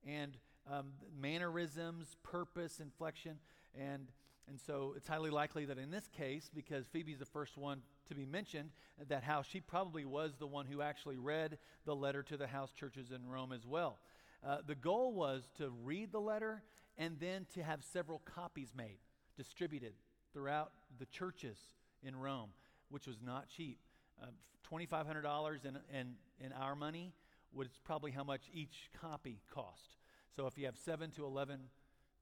and 0.06 0.38
um, 0.70 0.92
mannerisms, 1.20 2.16
purpose, 2.22 2.78
inflection. 2.78 3.38
And, 3.78 4.06
and 4.48 4.58
so 4.58 4.94
it's 4.96 5.08
highly 5.08 5.30
likely 5.30 5.64
that 5.64 5.78
in 5.78 5.90
this 5.90 6.08
case, 6.16 6.48
because 6.54 6.86
Phoebe's 6.86 7.18
the 7.18 7.26
first 7.26 7.58
one 7.58 7.82
to 8.08 8.14
be 8.14 8.24
mentioned, 8.24 8.70
that 9.08 9.24
how 9.24 9.42
she 9.42 9.60
probably 9.60 10.04
was 10.04 10.36
the 10.38 10.46
one 10.46 10.64
who 10.64 10.80
actually 10.80 11.18
read 11.18 11.58
the 11.84 11.94
letter 11.94 12.22
to 12.22 12.36
the 12.36 12.46
house 12.46 12.72
churches 12.72 13.10
in 13.10 13.28
Rome 13.28 13.52
as 13.52 13.66
well. 13.66 13.98
Uh, 14.46 14.58
the 14.64 14.76
goal 14.76 15.12
was 15.12 15.50
to 15.58 15.70
read 15.82 16.12
the 16.12 16.20
letter 16.20 16.62
and 16.96 17.18
then 17.18 17.46
to 17.54 17.62
have 17.64 17.82
several 17.82 18.20
copies 18.24 18.72
made, 18.76 18.98
distributed 19.36 19.94
throughout 20.32 20.70
the 21.00 21.06
churches 21.06 21.58
in 22.04 22.14
Rome, 22.14 22.50
which 22.90 23.08
was 23.08 23.16
not 23.24 23.48
cheap. 23.48 23.78
Uh, 24.22 24.26
$2,500 24.72 25.64
in, 25.64 25.78
in, 25.94 26.14
in 26.40 26.52
our 26.52 26.74
money 26.74 27.12
was 27.52 27.68
probably 27.84 28.10
how 28.10 28.24
much 28.24 28.42
each 28.54 28.90
copy 29.00 29.40
cost. 29.52 29.96
So 30.34 30.46
if 30.46 30.56
you 30.56 30.64
have 30.66 30.76
7 30.78 31.10
to 31.12 31.24
11 31.26 31.60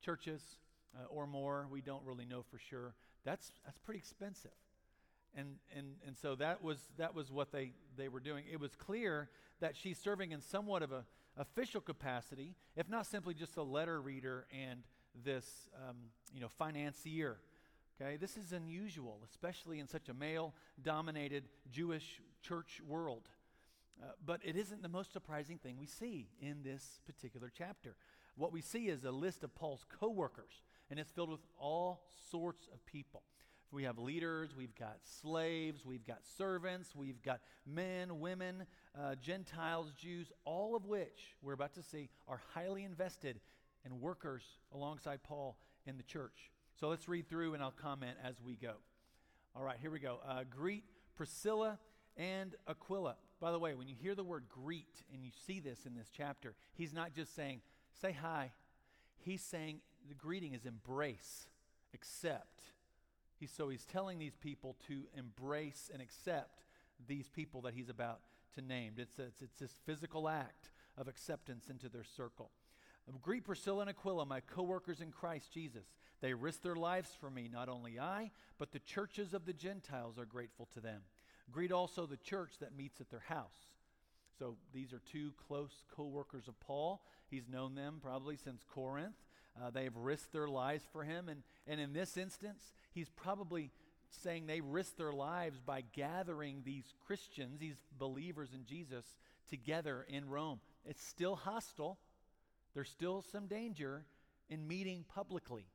churches, 0.02 0.42
uh, 0.94 1.04
or 1.08 1.26
more. 1.26 1.66
We 1.70 1.80
don't 1.80 2.04
really 2.04 2.24
know 2.24 2.42
for 2.42 2.58
sure. 2.58 2.94
That's, 3.24 3.52
that's 3.64 3.78
pretty 3.78 3.98
expensive. 3.98 4.50
And, 5.36 5.56
and, 5.76 5.94
and 6.06 6.16
so 6.16 6.34
that 6.36 6.62
was, 6.62 6.78
that 6.98 7.14
was 7.14 7.30
what 7.30 7.52
they, 7.52 7.72
they 7.96 8.08
were 8.08 8.20
doing. 8.20 8.44
It 8.50 8.58
was 8.58 8.74
clear 8.74 9.28
that 9.60 9.76
she's 9.76 9.98
serving 9.98 10.32
in 10.32 10.40
somewhat 10.40 10.82
of 10.82 10.92
a 10.92 11.04
official 11.36 11.80
capacity, 11.80 12.56
if 12.76 12.88
not 12.88 13.06
simply 13.06 13.34
just 13.34 13.56
a 13.56 13.62
letter 13.62 14.00
reader 14.00 14.46
and 14.52 14.80
this 15.24 15.68
um, 15.88 15.96
you 16.34 16.40
know, 16.40 16.48
financier. 16.48 17.38
Okay, 18.00 18.16
this 18.16 18.36
is 18.36 18.52
unusual, 18.52 19.20
especially 19.30 19.78
in 19.78 19.86
such 19.86 20.08
a 20.08 20.14
male 20.14 20.54
dominated 20.82 21.44
Jewish 21.70 22.20
church 22.42 22.80
world. 22.86 23.28
Uh, 24.02 24.06
but 24.24 24.40
it 24.44 24.56
isn't 24.56 24.82
the 24.82 24.88
most 24.88 25.12
surprising 25.12 25.58
thing 25.58 25.76
we 25.78 25.86
see 25.86 26.28
in 26.40 26.62
this 26.62 27.00
particular 27.04 27.52
chapter. 27.56 27.96
What 28.36 28.52
we 28.52 28.62
see 28.62 28.88
is 28.88 29.04
a 29.04 29.10
list 29.10 29.44
of 29.44 29.54
Paul's 29.54 29.84
co 30.00 30.08
workers 30.08 30.62
and 30.90 30.98
it's 30.98 31.10
filled 31.10 31.30
with 31.30 31.46
all 31.58 32.02
sorts 32.30 32.68
of 32.72 32.84
people. 32.86 33.22
We 33.72 33.84
have 33.84 33.98
leaders, 33.98 34.56
we've 34.56 34.74
got 34.74 34.98
slaves, 35.22 35.84
we've 35.86 36.04
got 36.04 36.26
servants, 36.36 36.96
we've 36.96 37.22
got 37.22 37.40
men, 37.64 38.18
women, 38.18 38.64
uh, 38.98 39.14
Gentiles, 39.14 39.92
Jews, 39.96 40.32
all 40.44 40.74
of 40.74 40.86
which 40.86 41.36
we're 41.40 41.52
about 41.52 41.74
to 41.74 41.82
see 41.82 42.08
are 42.26 42.40
highly 42.52 42.82
invested 42.82 43.38
and 43.84 44.00
workers 44.00 44.42
alongside 44.74 45.22
Paul 45.22 45.56
in 45.86 45.96
the 45.96 46.02
church. 46.02 46.50
So 46.80 46.88
let's 46.88 47.08
read 47.08 47.28
through 47.28 47.54
and 47.54 47.62
I'll 47.62 47.70
comment 47.70 48.16
as 48.24 48.40
we 48.42 48.56
go. 48.56 48.74
All 49.54 49.62
right, 49.62 49.76
here 49.80 49.90
we 49.90 50.00
go. 50.00 50.18
Uh, 50.26 50.42
greet 50.48 50.84
Priscilla 51.16 51.78
and 52.20 52.54
Aquila. 52.68 53.16
By 53.40 53.50
the 53.50 53.58
way, 53.58 53.74
when 53.74 53.88
you 53.88 53.94
hear 54.00 54.14
the 54.14 54.22
word 54.22 54.44
greet 54.48 55.02
and 55.12 55.24
you 55.24 55.30
see 55.46 55.58
this 55.58 55.86
in 55.86 55.94
this 55.94 56.10
chapter, 56.14 56.54
he's 56.74 56.92
not 56.92 57.14
just 57.14 57.34
saying, 57.34 57.62
say 58.02 58.12
hi. 58.12 58.52
He's 59.24 59.40
saying 59.40 59.80
the 60.06 60.14
greeting 60.14 60.52
is 60.52 60.66
embrace, 60.66 61.48
accept. 61.94 62.62
So 63.56 63.70
he's 63.70 63.86
telling 63.86 64.18
these 64.18 64.36
people 64.36 64.76
to 64.88 65.04
embrace 65.16 65.90
and 65.90 66.02
accept 66.02 66.64
these 67.08 67.28
people 67.28 67.62
that 67.62 67.72
he's 67.72 67.88
about 67.88 68.20
to 68.54 68.60
name. 68.60 68.92
It's, 68.98 69.18
it's, 69.18 69.40
it's 69.40 69.58
this 69.58 69.80
physical 69.86 70.28
act 70.28 70.68
of 70.98 71.08
acceptance 71.08 71.70
into 71.70 71.88
their 71.88 72.04
circle. 72.04 72.50
Greet 73.22 73.44
Priscilla 73.44 73.80
and 73.80 73.90
Aquila, 73.90 74.26
my 74.26 74.40
co 74.40 74.62
workers 74.62 75.00
in 75.00 75.10
Christ 75.10 75.52
Jesus. 75.52 75.84
They 76.20 76.34
risked 76.34 76.62
their 76.62 76.76
lives 76.76 77.10
for 77.18 77.30
me. 77.30 77.48
Not 77.50 77.68
only 77.68 77.98
I, 77.98 78.30
but 78.58 78.72
the 78.72 78.78
churches 78.78 79.34
of 79.34 79.46
the 79.46 79.52
Gentiles 79.52 80.18
are 80.18 80.26
grateful 80.26 80.68
to 80.74 80.80
them. 80.80 81.00
Greet 81.52 81.72
also 81.72 82.06
the 82.06 82.16
church 82.16 82.54
that 82.60 82.76
meets 82.76 83.00
at 83.00 83.10
their 83.10 83.24
house. 83.28 83.68
So 84.38 84.56
these 84.72 84.92
are 84.92 85.00
two 85.10 85.32
close 85.46 85.84
co 85.94 86.04
workers 86.04 86.48
of 86.48 86.58
Paul. 86.60 87.02
He's 87.28 87.48
known 87.48 87.74
them 87.74 87.98
probably 88.02 88.36
since 88.36 88.64
Corinth. 88.64 89.16
Uh, 89.60 89.70
they've 89.70 89.94
risked 89.94 90.32
their 90.32 90.48
lives 90.48 90.84
for 90.92 91.02
him. 91.02 91.28
And, 91.28 91.42
and 91.66 91.80
in 91.80 91.92
this 91.92 92.16
instance, 92.16 92.72
he's 92.92 93.08
probably 93.08 93.70
saying 94.08 94.46
they 94.46 94.60
risked 94.60 94.96
their 94.96 95.12
lives 95.12 95.60
by 95.60 95.82
gathering 95.92 96.62
these 96.64 96.94
Christians, 97.06 97.58
these 97.60 97.76
believers 97.98 98.50
in 98.54 98.64
Jesus, 98.64 99.04
together 99.48 100.06
in 100.08 100.28
Rome. 100.28 100.60
It's 100.84 101.04
still 101.04 101.36
hostile 101.36 101.98
there's 102.74 102.88
still 102.88 103.22
some 103.22 103.46
danger 103.46 104.04
in 104.48 104.66
meeting 104.66 105.04
publicly 105.08 105.66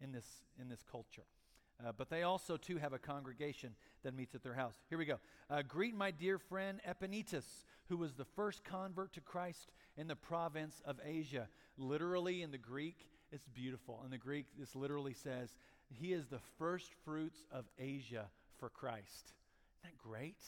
in 0.00 0.12
this, 0.12 0.26
in 0.60 0.68
this 0.68 0.82
culture. 0.90 1.24
Uh, 1.80 1.92
but 1.96 2.08
they 2.08 2.22
also, 2.22 2.56
too, 2.56 2.78
have 2.78 2.92
a 2.92 2.98
congregation 2.98 3.74
that 4.02 4.14
meets 4.14 4.34
at 4.34 4.42
their 4.42 4.54
house. 4.54 4.74
Here 4.88 4.98
we 4.98 5.04
go. 5.04 5.18
Uh, 5.50 5.62
greet 5.62 5.94
my 5.94 6.10
dear 6.10 6.38
friend 6.38 6.80
Epaenetus, 6.88 7.64
who 7.88 7.96
was 7.96 8.14
the 8.14 8.24
first 8.24 8.64
convert 8.64 9.12
to 9.14 9.20
Christ 9.20 9.72
in 9.96 10.06
the 10.06 10.16
province 10.16 10.80
of 10.84 11.00
Asia. 11.04 11.48
Literally, 11.76 12.42
in 12.42 12.50
the 12.50 12.58
Greek, 12.58 13.08
it's 13.32 13.48
beautiful. 13.48 14.02
In 14.04 14.10
the 14.10 14.18
Greek, 14.18 14.46
this 14.58 14.76
literally 14.76 15.14
says, 15.14 15.56
He 15.88 16.12
is 16.12 16.26
the 16.26 16.40
first 16.58 16.92
fruits 17.04 17.44
of 17.50 17.64
Asia 17.78 18.26
for 18.58 18.68
Christ. 18.68 19.32
Isn't 19.82 19.96
that 19.96 19.98
great? 19.98 20.38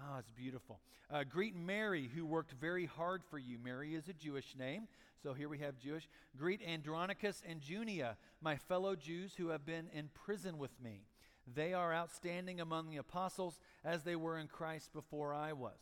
Ah, 0.00 0.14
oh, 0.14 0.18
it's 0.18 0.30
beautiful. 0.30 0.80
Uh, 1.10 1.24
greet 1.24 1.54
Mary, 1.54 2.10
who 2.14 2.26
worked 2.26 2.52
very 2.52 2.86
hard 2.86 3.22
for 3.30 3.38
you. 3.38 3.58
Mary 3.62 3.94
is 3.94 4.08
a 4.08 4.12
Jewish 4.12 4.56
name. 4.58 4.88
So 5.22 5.32
here 5.32 5.48
we 5.48 5.58
have 5.58 5.78
Jewish. 5.78 6.08
Greet 6.36 6.60
Andronicus 6.66 7.42
and 7.48 7.60
Junia, 7.60 8.16
my 8.40 8.56
fellow 8.56 8.96
Jews 8.96 9.34
who 9.36 9.48
have 9.48 9.64
been 9.64 9.88
in 9.92 10.10
prison 10.12 10.58
with 10.58 10.72
me. 10.82 11.02
They 11.46 11.74
are 11.74 11.94
outstanding 11.94 12.60
among 12.60 12.90
the 12.90 12.96
apostles 12.96 13.60
as 13.84 14.02
they 14.02 14.16
were 14.16 14.38
in 14.38 14.48
Christ 14.48 14.92
before 14.92 15.32
I 15.32 15.52
was. 15.52 15.78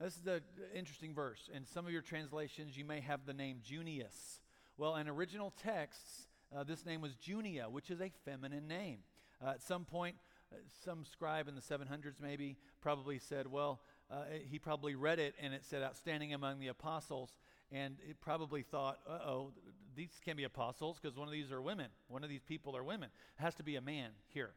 This 0.00 0.16
is 0.16 0.26
an 0.26 0.40
interesting 0.74 1.14
verse. 1.14 1.48
In 1.54 1.64
some 1.64 1.86
of 1.86 1.92
your 1.92 2.02
translations, 2.02 2.76
you 2.76 2.84
may 2.84 3.00
have 3.00 3.26
the 3.26 3.34
name 3.34 3.58
Junius. 3.62 4.40
Well, 4.76 4.96
in 4.96 5.08
original 5.08 5.52
texts, 5.62 6.26
uh, 6.56 6.64
this 6.64 6.84
name 6.84 7.00
was 7.00 7.14
Junia, 7.14 7.68
which 7.68 7.90
is 7.90 8.00
a 8.00 8.10
feminine 8.24 8.66
name. 8.66 8.98
Uh, 9.44 9.50
at 9.50 9.62
some 9.62 9.84
point, 9.84 10.16
some 10.84 11.04
scribe 11.04 11.48
in 11.48 11.54
the 11.54 11.60
700s 11.60 12.20
maybe 12.20 12.56
probably 12.80 13.18
said, 13.18 13.46
well, 13.46 13.80
uh, 14.10 14.24
he 14.48 14.58
probably 14.58 14.94
read 14.94 15.18
it 15.18 15.34
and 15.40 15.54
it 15.54 15.64
said 15.64 15.82
outstanding 15.82 16.34
among 16.34 16.60
the 16.60 16.68
apostles 16.68 17.38
and 17.70 17.96
it 18.08 18.20
probably 18.20 18.62
thought, 18.62 18.98
uh 19.08 19.18
oh, 19.26 19.52
these 19.96 20.10
can 20.24 20.36
be 20.36 20.44
apostles 20.44 20.98
because 21.00 21.16
one 21.16 21.28
of 21.28 21.32
these 21.32 21.50
are 21.50 21.62
women. 21.62 21.88
One 22.08 22.22
of 22.22 22.30
these 22.30 22.42
people 22.42 22.76
are 22.76 22.84
women. 22.84 23.08
It 23.38 23.42
has 23.42 23.54
to 23.56 23.62
be 23.62 23.76
a 23.76 23.80
man 23.80 24.10
here. 24.28 24.52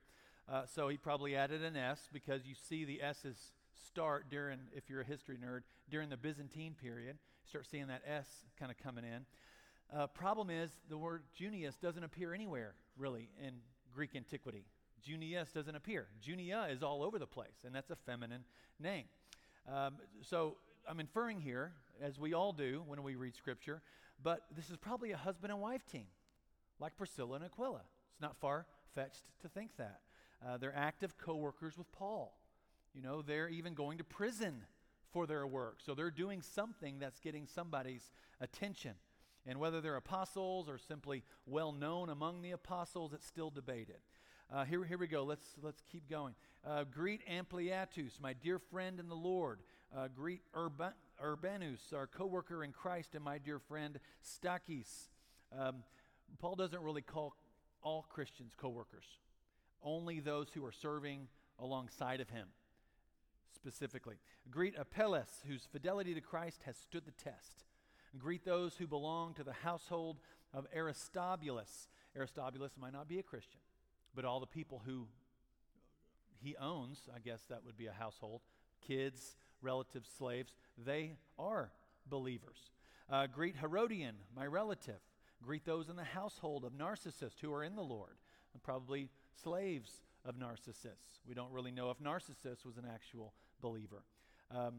Uh, 0.47 0.63
so 0.65 0.89
he 0.89 0.97
probably 0.97 1.35
added 1.35 1.63
an 1.63 1.75
S 1.75 2.09
because 2.11 2.45
you 2.45 2.53
see 2.55 2.85
the 2.85 3.01
S's 3.01 3.53
start 3.87 4.25
during, 4.29 4.59
if 4.73 4.89
you're 4.89 5.01
a 5.01 5.05
history 5.05 5.37
nerd, 5.37 5.61
during 5.89 6.09
the 6.09 6.17
Byzantine 6.17 6.75
period. 6.79 7.17
You 7.43 7.49
start 7.49 7.65
seeing 7.69 7.87
that 7.87 8.01
S 8.05 8.27
kind 8.59 8.71
of 8.71 8.77
coming 8.77 9.05
in. 9.05 9.25
Uh, 9.95 10.07
problem 10.07 10.49
is, 10.49 10.71
the 10.89 10.97
word 10.97 11.23
Junius 11.35 11.75
doesn't 11.75 12.03
appear 12.03 12.33
anywhere, 12.33 12.73
really, 12.97 13.29
in 13.41 13.53
Greek 13.93 14.15
antiquity. 14.15 14.65
Junius 15.05 15.51
doesn't 15.51 15.75
appear. 15.75 16.07
Junia 16.21 16.67
is 16.71 16.81
all 16.81 17.03
over 17.03 17.19
the 17.19 17.27
place, 17.27 17.63
and 17.65 17.73
that's 17.73 17.91
a 17.91 17.95
feminine 17.95 18.43
name. 18.79 19.05
Um, 19.71 19.95
so 20.21 20.57
I'm 20.87 20.99
inferring 20.99 21.39
here, 21.39 21.73
as 22.01 22.19
we 22.19 22.33
all 22.33 22.51
do 22.51 22.83
when 22.87 23.03
we 23.03 23.15
read 23.15 23.35
Scripture, 23.35 23.81
but 24.23 24.41
this 24.55 24.69
is 24.69 24.77
probably 24.77 25.11
a 25.11 25.17
husband 25.17 25.51
and 25.51 25.61
wife 25.61 25.85
team, 25.85 26.07
like 26.79 26.97
Priscilla 26.97 27.35
and 27.35 27.45
Aquila. 27.45 27.81
It's 28.11 28.21
not 28.21 28.35
far 28.37 28.65
fetched 28.93 29.23
to 29.41 29.49
think 29.49 29.71
that. 29.77 29.99
Uh, 30.45 30.57
they're 30.57 30.75
active 30.75 31.17
co 31.17 31.35
workers 31.35 31.77
with 31.77 31.91
Paul. 31.91 32.37
You 32.93 33.01
know, 33.01 33.21
they're 33.21 33.49
even 33.49 33.73
going 33.73 33.97
to 33.97 34.03
prison 34.03 34.63
for 35.11 35.27
their 35.27 35.45
work. 35.45 35.79
So 35.85 35.93
they're 35.93 36.11
doing 36.11 36.41
something 36.41 36.99
that's 36.99 37.19
getting 37.19 37.45
somebody's 37.45 38.11
attention. 38.41 38.93
And 39.45 39.59
whether 39.59 39.81
they're 39.81 39.95
apostles 39.95 40.67
or 40.67 40.77
simply 40.77 41.23
well 41.45 41.71
known 41.71 42.09
among 42.09 42.41
the 42.41 42.51
apostles, 42.51 43.13
it's 43.13 43.27
still 43.27 43.49
debated. 43.49 43.97
Uh, 44.53 44.63
here, 44.63 44.83
here 44.83 44.97
we 44.97 45.07
go. 45.07 45.23
Let's, 45.23 45.45
let's 45.61 45.81
keep 45.91 46.09
going. 46.09 46.35
Uh, 46.65 46.83
greet 46.83 47.21
Ampliatus, 47.27 48.19
my 48.21 48.33
dear 48.33 48.59
friend 48.59 48.99
in 48.99 49.09
the 49.09 49.15
Lord. 49.15 49.59
Uh, 49.95 50.07
greet 50.13 50.41
Urban, 50.53 50.93
Urbanus, 51.23 51.93
our 51.93 52.07
co 52.07 52.25
worker 52.25 52.63
in 52.63 52.71
Christ, 52.71 53.15
and 53.15 53.23
my 53.23 53.37
dear 53.37 53.59
friend 53.59 53.99
Stachys. 54.23 55.07
Um, 55.57 55.83
Paul 56.39 56.55
doesn't 56.55 56.81
really 56.81 57.01
call 57.01 57.35
all 57.81 58.05
Christians 58.09 58.53
co 58.55 58.69
workers, 58.69 59.05
only 59.83 60.19
those 60.19 60.47
who 60.53 60.65
are 60.65 60.71
serving 60.71 61.27
alongside 61.59 62.19
of 62.19 62.29
him 62.29 62.47
specifically. 63.53 64.17
Greet 64.51 64.75
Apelles, 64.77 65.41
whose 65.47 65.67
fidelity 65.71 66.13
to 66.13 66.21
Christ 66.21 66.61
has 66.65 66.75
stood 66.77 67.03
the 67.05 67.23
test. 67.23 67.63
Greet 68.17 68.45
those 68.45 68.75
who 68.75 68.85
belong 68.85 69.33
to 69.33 69.43
the 69.43 69.53
household 69.53 70.17
of 70.53 70.67
Aristobulus. 70.75 71.87
Aristobulus 72.15 72.73
might 72.79 72.93
not 72.93 73.07
be 73.07 73.17
a 73.17 73.23
Christian, 73.23 73.59
but 74.15 74.25
all 74.25 74.39
the 74.39 74.45
people 74.45 74.81
who 74.85 75.07
he 76.41 76.55
owns, 76.57 77.09
I 77.13 77.19
guess 77.19 77.41
that 77.49 77.65
would 77.65 77.77
be 77.77 77.87
a 77.87 77.91
household, 77.91 78.41
kids, 78.85 79.35
relatives, 79.61 80.09
slaves, 80.17 80.55
they 80.77 81.13
are 81.37 81.71
believers. 82.07 82.71
Uh, 83.09 83.27
greet 83.27 83.55
Herodion, 83.57 84.15
my 84.35 84.45
relative. 84.45 84.99
Greet 85.43 85.65
those 85.65 85.89
in 85.89 85.95
the 85.95 86.03
household 86.03 86.63
of 86.63 86.73
Narcissus 86.73 87.33
who 87.41 87.53
are 87.53 87.63
in 87.63 87.75
the 87.75 87.83
Lord, 87.83 88.15
probably 88.63 89.09
slaves 89.43 90.01
of 90.23 90.37
Narcissus. 90.37 90.99
We 91.27 91.35
don't 91.35 91.51
really 91.51 91.71
know 91.71 91.91
if 91.91 91.99
Narcissus 91.99 92.65
was 92.65 92.77
an 92.77 92.85
actual 92.91 93.33
believer. 93.61 94.03
Um, 94.49 94.73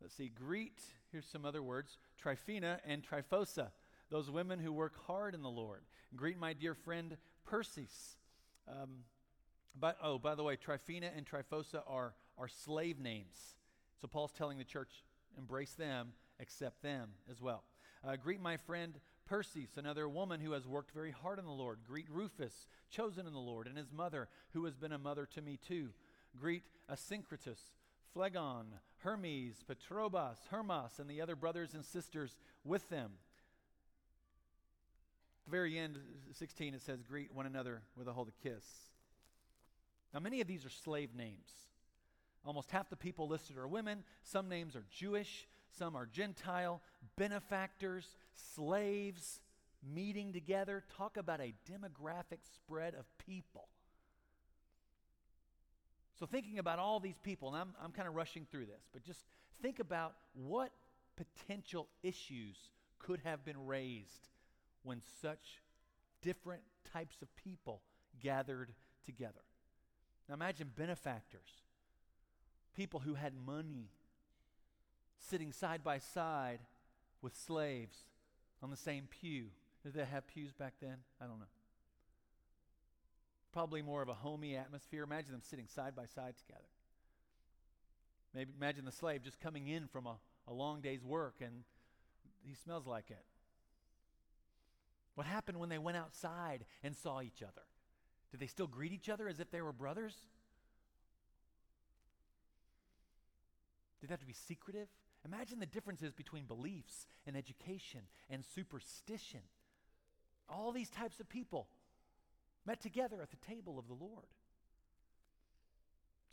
let's 0.00 0.14
see, 0.14 0.28
greet, 0.28 0.80
here's 1.12 1.26
some 1.26 1.44
other 1.44 1.62
words 1.62 1.96
Tryphena 2.18 2.80
and 2.86 3.02
Tryphosa, 3.02 3.68
those 4.10 4.30
women 4.30 4.58
who 4.58 4.72
work 4.72 4.94
hard 5.06 5.34
in 5.34 5.42
the 5.42 5.48
Lord. 5.48 5.82
Greet 6.16 6.38
my 6.38 6.52
dear 6.52 6.74
friend 6.74 7.16
Persis. 7.44 8.16
Um, 8.70 8.90
but, 9.78 9.96
oh, 10.02 10.18
by 10.18 10.34
the 10.34 10.42
way, 10.42 10.56
Tryphena 10.56 11.10
and 11.16 11.26
Tryphosa 11.26 11.82
are, 11.86 12.14
are 12.38 12.48
slave 12.48 12.98
names. 12.98 13.54
So 14.00 14.08
Paul's 14.08 14.32
telling 14.32 14.58
the 14.58 14.64
church, 14.64 15.04
embrace 15.36 15.72
them, 15.72 16.12
accept 16.40 16.82
them 16.82 17.10
as 17.30 17.40
well. 17.40 17.64
Uh, 18.06 18.16
greet 18.16 18.40
my 18.40 18.56
friend 18.56 18.94
Persis, 19.26 19.76
another 19.76 20.08
woman 20.08 20.40
who 20.40 20.52
has 20.52 20.66
worked 20.66 20.92
very 20.92 21.12
hard 21.12 21.38
in 21.38 21.44
the 21.44 21.50
Lord. 21.50 21.78
Greet 21.86 22.10
Rufus, 22.10 22.66
chosen 22.90 23.26
in 23.26 23.32
the 23.32 23.38
Lord, 23.38 23.66
and 23.66 23.76
his 23.76 23.92
mother, 23.92 24.28
who 24.52 24.64
has 24.64 24.76
been 24.76 24.92
a 24.92 24.98
mother 24.98 25.26
to 25.34 25.42
me 25.42 25.56
too. 25.56 25.90
Greet 26.38 26.64
Asyncritus, 26.90 27.60
Phlegon, 28.12 28.66
Hermes, 28.98 29.62
Patrobas, 29.68 30.38
Hermas, 30.50 30.98
and 30.98 31.08
the 31.08 31.20
other 31.20 31.36
brothers 31.36 31.74
and 31.74 31.84
sisters 31.84 32.38
with 32.64 32.88
them. 32.88 33.12
Very 35.50 35.78
end, 35.78 35.98
16, 36.32 36.74
it 36.74 36.82
says, 36.82 37.02
Greet 37.02 37.34
one 37.34 37.46
another 37.46 37.82
with 37.96 38.06
a 38.06 38.12
holy 38.12 38.32
kiss. 38.42 38.64
Now, 40.14 40.20
many 40.20 40.40
of 40.40 40.46
these 40.46 40.64
are 40.64 40.70
slave 40.70 41.14
names. 41.14 41.50
Almost 42.44 42.70
half 42.70 42.88
the 42.88 42.96
people 42.96 43.28
listed 43.28 43.56
are 43.56 43.66
women. 43.66 44.04
Some 44.22 44.48
names 44.48 44.76
are 44.76 44.84
Jewish, 44.90 45.48
some 45.76 45.96
are 45.96 46.06
Gentile, 46.06 46.80
benefactors, 47.16 48.16
slaves, 48.54 49.40
meeting 49.94 50.32
together. 50.32 50.84
Talk 50.96 51.16
about 51.16 51.40
a 51.40 51.54
demographic 51.70 52.38
spread 52.54 52.94
of 52.94 53.06
people. 53.18 53.68
So, 56.18 56.26
thinking 56.26 56.58
about 56.58 56.78
all 56.78 57.00
these 57.00 57.18
people, 57.22 57.48
and 57.48 57.56
I'm, 57.56 57.74
I'm 57.82 57.92
kind 57.92 58.06
of 58.06 58.14
rushing 58.14 58.46
through 58.50 58.66
this, 58.66 58.88
but 58.92 59.02
just 59.02 59.24
think 59.62 59.80
about 59.80 60.14
what 60.34 60.70
potential 61.16 61.88
issues 62.02 62.56
could 62.98 63.20
have 63.24 63.44
been 63.44 63.66
raised 63.66 64.28
when 64.82 65.00
such 65.20 65.62
different 66.22 66.62
types 66.92 67.22
of 67.22 67.34
people 67.36 67.82
gathered 68.20 68.72
together. 69.04 69.44
Now 70.28 70.34
imagine 70.34 70.70
benefactors, 70.74 71.62
people 72.76 73.00
who 73.00 73.14
had 73.14 73.32
money 73.34 73.90
sitting 75.18 75.52
side 75.52 75.82
by 75.82 75.98
side 75.98 76.60
with 77.22 77.36
slaves 77.36 77.96
on 78.62 78.70
the 78.70 78.76
same 78.76 79.08
pew. 79.10 79.46
Did 79.82 79.94
they 79.94 80.04
have 80.04 80.26
pews 80.26 80.52
back 80.52 80.74
then? 80.80 80.96
I 81.20 81.26
don't 81.26 81.38
know. 81.38 81.46
Probably 83.52 83.82
more 83.82 84.02
of 84.02 84.08
a 84.08 84.14
homey 84.14 84.56
atmosphere. 84.56 85.02
Imagine 85.02 85.32
them 85.32 85.42
sitting 85.42 85.66
side 85.66 85.96
by 85.96 86.06
side 86.06 86.34
together. 86.38 86.68
Maybe 88.34 88.52
imagine 88.56 88.84
the 88.84 88.92
slave 88.92 89.22
just 89.22 89.40
coming 89.40 89.66
in 89.66 89.88
from 89.88 90.06
a, 90.06 90.16
a 90.46 90.52
long 90.52 90.80
day's 90.80 91.02
work 91.02 91.36
and 91.40 91.64
he 92.46 92.54
smells 92.54 92.86
like 92.86 93.10
it. 93.10 93.24
What 95.20 95.26
happened 95.26 95.60
when 95.60 95.68
they 95.68 95.76
went 95.76 95.98
outside 95.98 96.64
and 96.82 96.96
saw 96.96 97.20
each 97.20 97.42
other? 97.42 97.60
Did 98.30 98.40
they 98.40 98.46
still 98.46 98.66
greet 98.66 98.90
each 98.90 99.10
other 99.10 99.28
as 99.28 99.38
if 99.38 99.50
they 99.50 99.60
were 99.60 99.70
brothers? 99.70 100.14
Did 104.00 104.08
they 104.08 104.12
have 104.14 104.20
to 104.20 104.26
be 104.26 104.32
secretive? 104.32 104.88
Imagine 105.26 105.60
the 105.60 105.66
differences 105.66 106.14
between 106.14 106.46
beliefs 106.46 107.06
and 107.26 107.36
education 107.36 108.00
and 108.30 108.42
superstition. 108.42 109.40
All 110.48 110.72
these 110.72 110.88
types 110.88 111.20
of 111.20 111.28
people 111.28 111.68
met 112.64 112.80
together 112.80 113.20
at 113.20 113.30
the 113.30 113.46
table 113.46 113.78
of 113.78 113.88
the 113.88 114.02
Lord. 114.02 114.28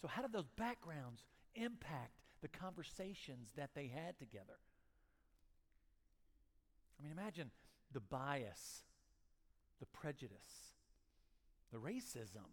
So, 0.01 0.07
how 0.07 0.21
did 0.21 0.31
those 0.31 0.47
backgrounds 0.55 1.25
impact 1.55 2.21
the 2.41 2.47
conversations 2.47 3.49
that 3.57 3.71
they 3.75 3.87
had 3.87 4.17
together? 4.17 4.59
I 6.97 7.03
mean, 7.03 7.11
imagine 7.11 7.51
the 7.91 7.99
bias, 7.99 8.83
the 9.79 9.85
prejudice, 9.87 10.73
the 11.71 11.77
racism 11.77 12.49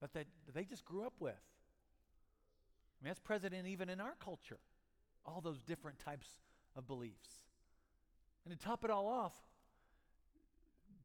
that 0.00 0.12
they, 0.12 0.24
that 0.46 0.54
they 0.54 0.64
just 0.64 0.84
grew 0.84 1.04
up 1.04 1.14
with. 1.20 1.32
I 1.32 3.04
mean, 3.04 3.10
that's 3.10 3.20
present 3.20 3.54
even 3.66 3.88
in 3.88 4.00
our 4.00 4.14
culture, 4.22 4.58
all 5.24 5.40
those 5.40 5.60
different 5.62 5.98
types 5.98 6.28
of 6.76 6.86
beliefs. 6.86 7.30
And 8.44 8.58
to 8.58 8.66
top 8.66 8.84
it 8.84 8.90
all 8.90 9.06
off, 9.06 9.34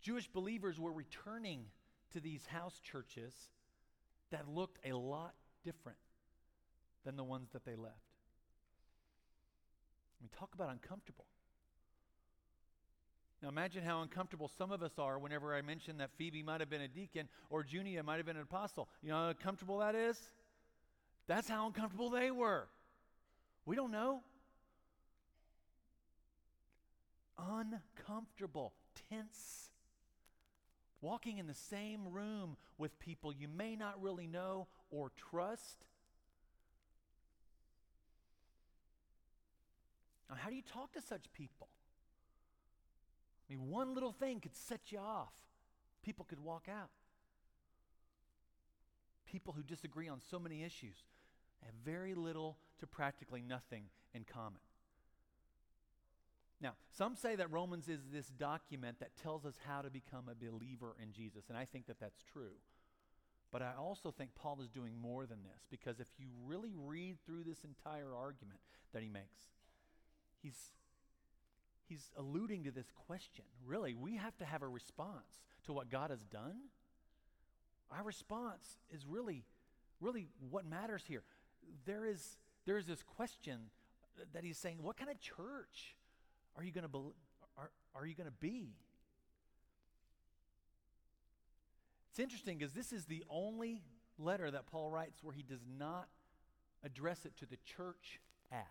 Jewish 0.01 0.27
believers 0.27 0.79
were 0.79 0.91
returning 0.91 1.65
to 2.11 2.19
these 2.19 2.45
house 2.45 2.79
churches 2.79 3.33
that 4.31 4.47
looked 4.47 4.79
a 4.85 4.93
lot 4.93 5.33
different 5.63 5.97
than 7.03 7.15
the 7.15 7.23
ones 7.23 7.49
that 7.53 7.65
they 7.65 7.75
left. 7.75 7.95
I 10.19 10.23
mean, 10.23 10.29
talk 10.37 10.53
about 10.53 10.69
uncomfortable. 10.69 11.25
Now 13.45 13.49
imagine 13.49 13.83
how 13.83 14.01
uncomfortable 14.01 14.49
some 14.57 14.71
of 14.71 14.81
us 14.81 14.97
are 14.97 15.19
whenever 15.19 15.53
I 15.53 15.61
mention 15.61 15.99
that 15.99 16.09
Phoebe 16.17 16.41
might 16.41 16.61
have 16.61 16.69
been 16.71 16.81
a 16.81 16.87
deacon 16.87 17.29
or 17.51 17.63
Junia 17.63 18.01
might 18.01 18.17
have 18.17 18.25
been 18.25 18.37
an 18.37 18.41
apostle. 18.41 18.89
You 19.03 19.09
know 19.09 19.17
how 19.17 19.27
uncomfortable 19.27 19.77
that 19.77 19.93
is? 19.93 20.19
That's 21.27 21.47
how 21.47 21.67
uncomfortable 21.67 22.09
they 22.09 22.31
were. 22.31 22.67
We 23.67 23.75
don't 23.75 23.91
know. 23.91 24.21
Uncomfortable, 27.37 28.73
tense. 29.11 29.69
Walking 30.99 31.37
in 31.37 31.45
the 31.45 31.53
same 31.53 32.07
room 32.09 32.57
with 32.79 32.97
people 32.97 33.31
you 33.31 33.47
may 33.47 33.75
not 33.75 34.01
really 34.01 34.25
know 34.25 34.65
or 34.89 35.11
trust. 35.29 35.85
Now, 40.31 40.35
how 40.35 40.49
do 40.49 40.55
you 40.55 40.63
talk 40.63 40.93
to 40.93 41.01
such 41.03 41.31
people? 41.31 41.67
I 43.47 43.53
mean, 43.53 43.69
one 43.69 43.93
little 43.93 44.11
thing 44.11 44.39
could 44.39 44.55
set 44.55 44.91
you 44.91 44.99
off. 44.99 45.33
People 46.03 46.25
could 46.25 46.39
walk 46.39 46.67
out. 46.69 46.89
People 49.25 49.53
who 49.53 49.63
disagree 49.63 50.07
on 50.07 50.19
so 50.29 50.39
many 50.39 50.63
issues 50.63 51.03
have 51.63 51.73
very 51.83 52.13
little 52.13 52.57
to 52.79 52.87
practically 52.87 53.41
nothing 53.41 53.85
in 54.13 54.23
common. 54.23 54.61
Now, 56.61 56.73
some 56.97 57.15
say 57.15 57.35
that 57.35 57.51
Romans 57.51 57.89
is 57.89 57.99
this 58.11 58.27
document 58.27 58.99
that 58.99 59.15
tells 59.21 59.45
us 59.45 59.55
how 59.67 59.81
to 59.81 59.89
become 59.89 60.29
a 60.29 60.35
believer 60.35 60.95
in 61.01 61.11
Jesus, 61.11 61.45
and 61.49 61.57
I 61.57 61.65
think 61.65 61.87
that 61.87 61.99
that's 61.99 62.23
true. 62.23 62.53
But 63.51 63.61
I 63.61 63.73
also 63.77 64.11
think 64.11 64.35
Paul 64.35 64.59
is 64.61 64.69
doing 64.69 64.93
more 64.99 65.25
than 65.25 65.43
this 65.43 65.65
because 65.69 65.99
if 65.99 66.07
you 66.17 66.27
really 66.45 66.73
read 66.75 67.17
through 67.25 67.43
this 67.43 67.63
entire 67.63 68.15
argument 68.15 68.59
that 68.93 69.03
he 69.03 69.09
makes, 69.09 69.51
he's 70.41 70.71
he's 71.87 72.11
alluding 72.17 72.63
to 72.63 72.71
this 72.71 72.91
question. 73.07 73.45
Really, 73.65 73.93
we 73.93 74.15
have 74.15 74.35
to 74.37 74.45
have 74.45 74.61
a 74.61 74.67
response 74.67 75.41
to 75.65 75.73
what 75.73 75.89
God 75.89 76.09
has 76.09 76.23
done. 76.23 76.55
Our 77.91 78.03
response 78.03 78.77
is 78.91 79.05
really, 79.05 79.45
really 80.01 80.27
what 80.49 80.65
matters 80.65 81.03
here. 81.07 81.23
There 81.85 82.05
is, 82.05 82.37
there 82.65 82.77
is 82.77 82.85
this 82.85 83.03
question 83.03 83.69
that 84.33 84.43
he's 84.43 84.57
saying, 84.57 84.77
what 84.81 84.97
kind 84.97 85.09
of 85.09 85.19
church 85.19 85.95
are 86.55 86.63
you 86.63 86.71
going 86.71 86.87
to 86.87 87.13
are, 87.57 87.71
are 87.93 88.05
you 88.05 88.15
going 88.15 88.29
to 88.29 88.35
be? 88.39 88.75
It's 92.09 92.19
interesting 92.19 92.57
because 92.57 92.73
this 92.73 92.93
is 92.93 93.05
the 93.05 93.23
only 93.29 93.81
letter 94.17 94.49
that 94.49 94.67
Paul 94.67 94.89
writes 94.89 95.21
where 95.21 95.33
he 95.33 95.43
does 95.43 95.65
not 95.77 96.07
address 96.83 97.25
it 97.25 97.35
to 97.37 97.45
the 97.45 97.57
church 97.65 98.21
at 98.51 98.67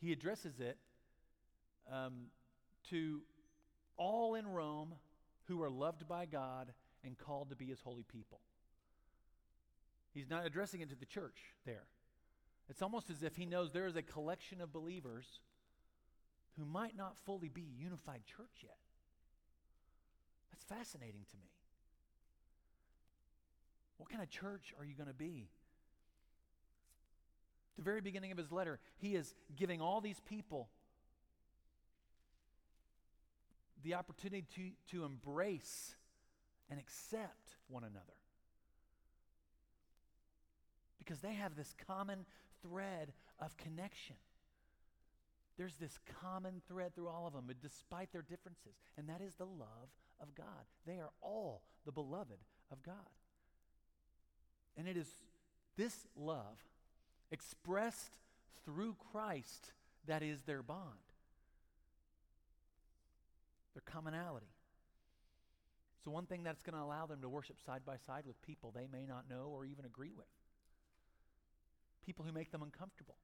he 0.00 0.12
addresses 0.12 0.60
it 0.60 0.78
um, 1.92 2.26
to 2.88 3.20
all 3.96 4.34
in 4.34 4.46
Rome 4.46 4.94
who 5.44 5.62
are 5.62 5.70
loved 5.70 6.08
by 6.08 6.26
God 6.26 6.72
and 7.04 7.18
called 7.18 7.50
to 7.50 7.56
be 7.56 7.66
his 7.66 7.80
holy 7.80 8.04
people. 8.04 8.40
He's 10.12 10.28
not 10.28 10.46
addressing 10.46 10.80
it 10.80 10.88
to 10.90 10.96
the 10.96 11.06
church 11.06 11.38
there. 11.64 11.84
It's 12.68 12.82
almost 12.82 13.10
as 13.10 13.22
if 13.22 13.36
he 13.36 13.46
knows 13.46 13.72
there 13.72 13.86
is 13.86 13.96
a 13.96 14.02
collection 14.02 14.60
of 14.60 14.72
believers 14.72 15.40
who 16.56 16.64
might 16.64 16.96
not 16.96 17.16
fully 17.16 17.48
be 17.48 17.62
a 17.62 17.82
unified 17.82 18.22
church 18.24 18.62
yet. 18.62 18.76
That's 20.50 20.64
fascinating 20.64 21.26
to 21.30 21.36
me. 21.36 21.50
What 23.98 24.08
kind 24.08 24.22
of 24.22 24.30
church 24.30 24.72
are 24.78 24.84
you 24.84 24.94
going 24.94 25.08
to 25.08 25.14
be? 25.14 25.48
The 27.80 27.84
very 27.84 28.02
beginning 28.02 28.30
of 28.30 28.36
his 28.36 28.52
letter, 28.52 28.78
he 28.98 29.14
is 29.14 29.34
giving 29.56 29.80
all 29.80 30.02
these 30.02 30.20
people 30.28 30.68
the 33.82 33.94
opportunity 33.94 34.44
to, 34.54 34.96
to 34.98 35.04
embrace 35.04 35.96
and 36.68 36.78
accept 36.78 37.56
one 37.68 37.82
another. 37.82 38.04
Because 40.98 41.20
they 41.20 41.32
have 41.32 41.56
this 41.56 41.74
common 41.86 42.26
thread 42.62 43.14
of 43.40 43.56
connection. 43.56 44.16
There's 45.56 45.76
this 45.76 45.98
common 46.20 46.60
thread 46.68 46.94
through 46.94 47.08
all 47.08 47.26
of 47.26 47.32
them, 47.32 47.50
despite 47.62 48.12
their 48.12 48.20
differences, 48.20 48.74
and 48.98 49.08
that 49.08 49.22
is 49.22 49.32
the 49.36 49.46
love 49.46 49.88
of 50.20 50.34
God. 50.34 50.66
They 50.86 50.98
are 50.98 51.12
all 51.22 51.62
the 51.86 51.92
beloved 51.92 52.44
of 52.70 52.82
God. 52.82 52.94
And 54.76 54.86
it 54.86 54.98
is 54.98 55.08
this 55.78 55.94
love 56.14 56.58
expressed 57.30 58.18
through 58.64 58.96
Christ 59.12 59.72
that 60.06 60.22
is 60.22 60.42
their 60.42 60.62
bond, 60.62 60.98
their 63.74 63.82
commonality. 63.84 64.52
So, 66.04 66.10
one 66.10 66.26
thing 66.26 66.42
that's 66.42 66.62
going 66.62 66.76
to 66.76 66.82
allow 66.82 67.06
them 67.06 67.20
to 67.20 67.28
worship 67.28 67.60
side 67.64 67.82
by 67.84 67.96
side 68.06 68.24
with 68.26 68.40
people 68.42 68.72
they 68.74 68.86
may 68.90 69.04
not 69.06 69.28
know 69.28 69.50
or 69.52 69.64
even 69.64 69.84
agree 69.84 70.12
with, 70.16 70.26
people 72.04 72.24
who 72.24 72.32
make 72.32 72.50
them 72.50 72.62
uncomfortable. 72.62 73.16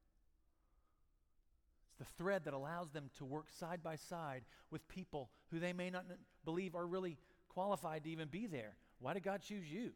It's 1.88 2.10
the 2.10 2.22
thread 2.22 2.44
that 2.44 2.52
allows 2.52 2.90
them 2.90 3.10
to 3.16 3.24
work 3.24 3.46
side 3.58 3.82
by 3.82 3.96
side 3.96 4.42
with 4.70 4.86
people 4.88 5.30
who 5.50 5.58
they 5.58 5.72
may 5.72 5.88
not 5.88 6.04
believe 6.44 6.74
are 6.74 6.86
really 6.86 7.16
qualified 7.48 8.04
to 8.04 8.10
even 8.10 8.28
be 8.28 8.46
there. 8.46 8.76
Why 8.98 9.14
did 9.14 9.22
God 9.22 9.40
choose 9.40 9.66
you? 9.70 9.92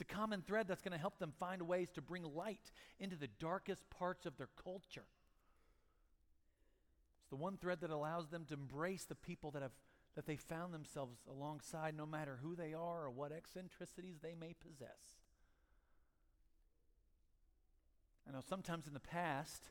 It's 0.00 0.10
a 0.10 0.14
common 0.14 0.40
thread 0.40 0.66
that's 0.66 0.80
going 0.80 0.94
to 0.94 0.98
help 0.98 1.18
them 1.18 1.34
find 1.38 1.60
ways 1.60 1.90
to 1.90 2.00
bring 2.00 2.22
light 2.22 2.72
into 2.98 3.16
the 3.16 3.28
darkest 3.38 3.82
parts 3.90 4.24
of 4.24 4.38
their 4.38 4.48
culture. 4.64 5.04
It's 7.20 7.28
the 7.28 7.36
one 7.36 7.58
thread 7.58 7.82
that 7.82 7.90
allows 7.90 8.30
them 8.30 8.46
to 8.46 8.54
embrace 8.54 9.04
the 9.04 9.14
people 9.14 9.50
that 9.50 9.60
have 9.60 9.72
that 10.16 10.24
they 10.24 10.36
found 10.36 10.72
themselves 10.72 11.18
alongside 11.30 11.94
no 11.94 12.06
matter 12.06 12.38
who 12.42 12.56
they 12.56 12.72
are 12.72 13.04
or 13.04 13.10
what 13.10 13.30
eccentricities 13.30 14.20
they 14.22 14.34
may 14.34 14.54
possess. 14.54 15.18
I 18.26 18.32
know 18.32 18.40
sometimes 18.48 18.86
in 18.86 18.94
the 18.94 19.00
past, 19.00 19.64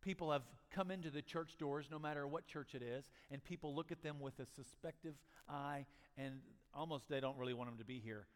people 0.00 0.32
have 0.32 0.44
come 0.70 0.90
into 0.90 1.10
the 1.10 1.20
church 1.20 1.58
doors, 1.58 1.88
no 1.90 1.98
matter 1.98 2.26
what 2.26 2.46
church 2.46 2.74
it 2.74 2.82
is, 2.82 3.10
and 3.30 3.44
people 3.44 3.74
look 3.74 3.92
at 3.92 4.02
them 4.02 4.20
with 4.20 4.40
a 4.40 4.46
suspective 4.46 5.16
eye, 5.50 5.84
and 6.16 6.40
almost 6.72 7.10
they 7.10 7.20
don't 7.20 7.36
really 7.36 7.54
want 7.54 7.68
them 7.68 7.78
to 7.78 7.84
be 7.84 8.00
here 8.00 8.26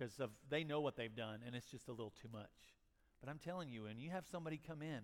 because 0.00 0.18
they 0.48 0.64
know 0.64 0.80
what 0.80 0.96
they've 0.96 1.14
done 1.14 1.40
and 1.46 1.54
it's 1.54 1.70
just 1.70 1.88
a 1.88 1.92
little 1.92 2.12
too 2.22 2.28
much. 2.32 2.48
But 3.20 3.28
I'm 3.28 3.38
telling 3.38 3.68
you, 3.68 3.86
and 3.86 4.00
you 4.00 4.10
have 4.10 4.24
somebody 4.30 4.58
come 4.66 4.80
in 4.80 5.00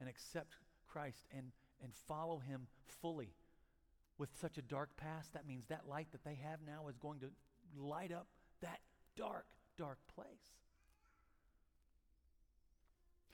and 0.00 0.08
accept 0.08 0.54
Christ 0.88 1.26
and 1.36 1.52
and 1.82 1.92
follow 2.06 2.38
him 2.38 2.68
fully. 3.00 3.34
With 4.18 4.30
such 4.40 4.56
a 4.56 4.62
dark 4.62 4.96
past, 4.96 5.32
that 5.32 5.46
means 5.46 5.66
that 5.66 5.88
light 5.88 6.06
that 6.12 6.22
they 6.24 6.38
have 6.42 6.60
now 6.64 6.88
is 6.88 6.96
going 6.96 7.18
to 7.20 7.30
light 7.76 8.12
up 8.12 8.28
that 8.60 8.78
dark, 9.16 9.46
dark 9.76 9.98
place. 10.14 10.24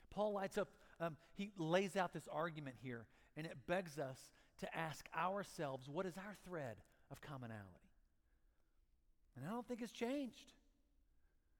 Paul 0.09 0.33
lights 0.33 0.57
up, 0.57 0.69
um, 0.99 1.15
he 1.35 1.51
lays 1.57 1.95
out 1.95 2.11
this 2.11 2.27
argument 2.31 2.77
here, 2.81 3.05
and 3.37 3.45
it 3.45 3.55
begs 3.67 3.99
us 3.99 4.17
to 4.59 4.75
ask 4.75 5.05
ourselves 5.15 5.87
what 5.87 6.07
is 6.07 6.17
our 6.17 6.35
thread 6.47 6.77
of 7.11 7.21
commonality? 7.21 7.91
And 9.35 9.45
I 9.45 9.51
don't 9.51 9.67
think 9.67 9.81
it's 9.83 9.91
changed. 9.91 10.53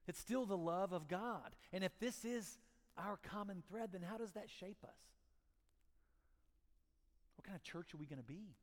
It's 0.09 0.19
still 0.19 0.47
the 0.47 0.57
love 0.57 0.91
of 0.91 1.07
God. 1.07 1.55
And 1.71 1.83
if 1.83 1.91
this 1.99 2.25
is 2.25 2.57
our 2.97 3.19
common 3.31 3.61
thread, 3.69 3.91
then 3.93 4.01
how 4.01 4.17
does 4.17 4.31
that 4.31 4.49
shape 4.59 4.83
us? 4.83 4.97
What 7.37 7.45
kind 7.45 7.55
of 7.55 7.61
church 7.61 7.93
are 7.93 7.97
we 7.97 8.07
going 8.07 8.17
to 8.17 8.27
be? 8.27 8.55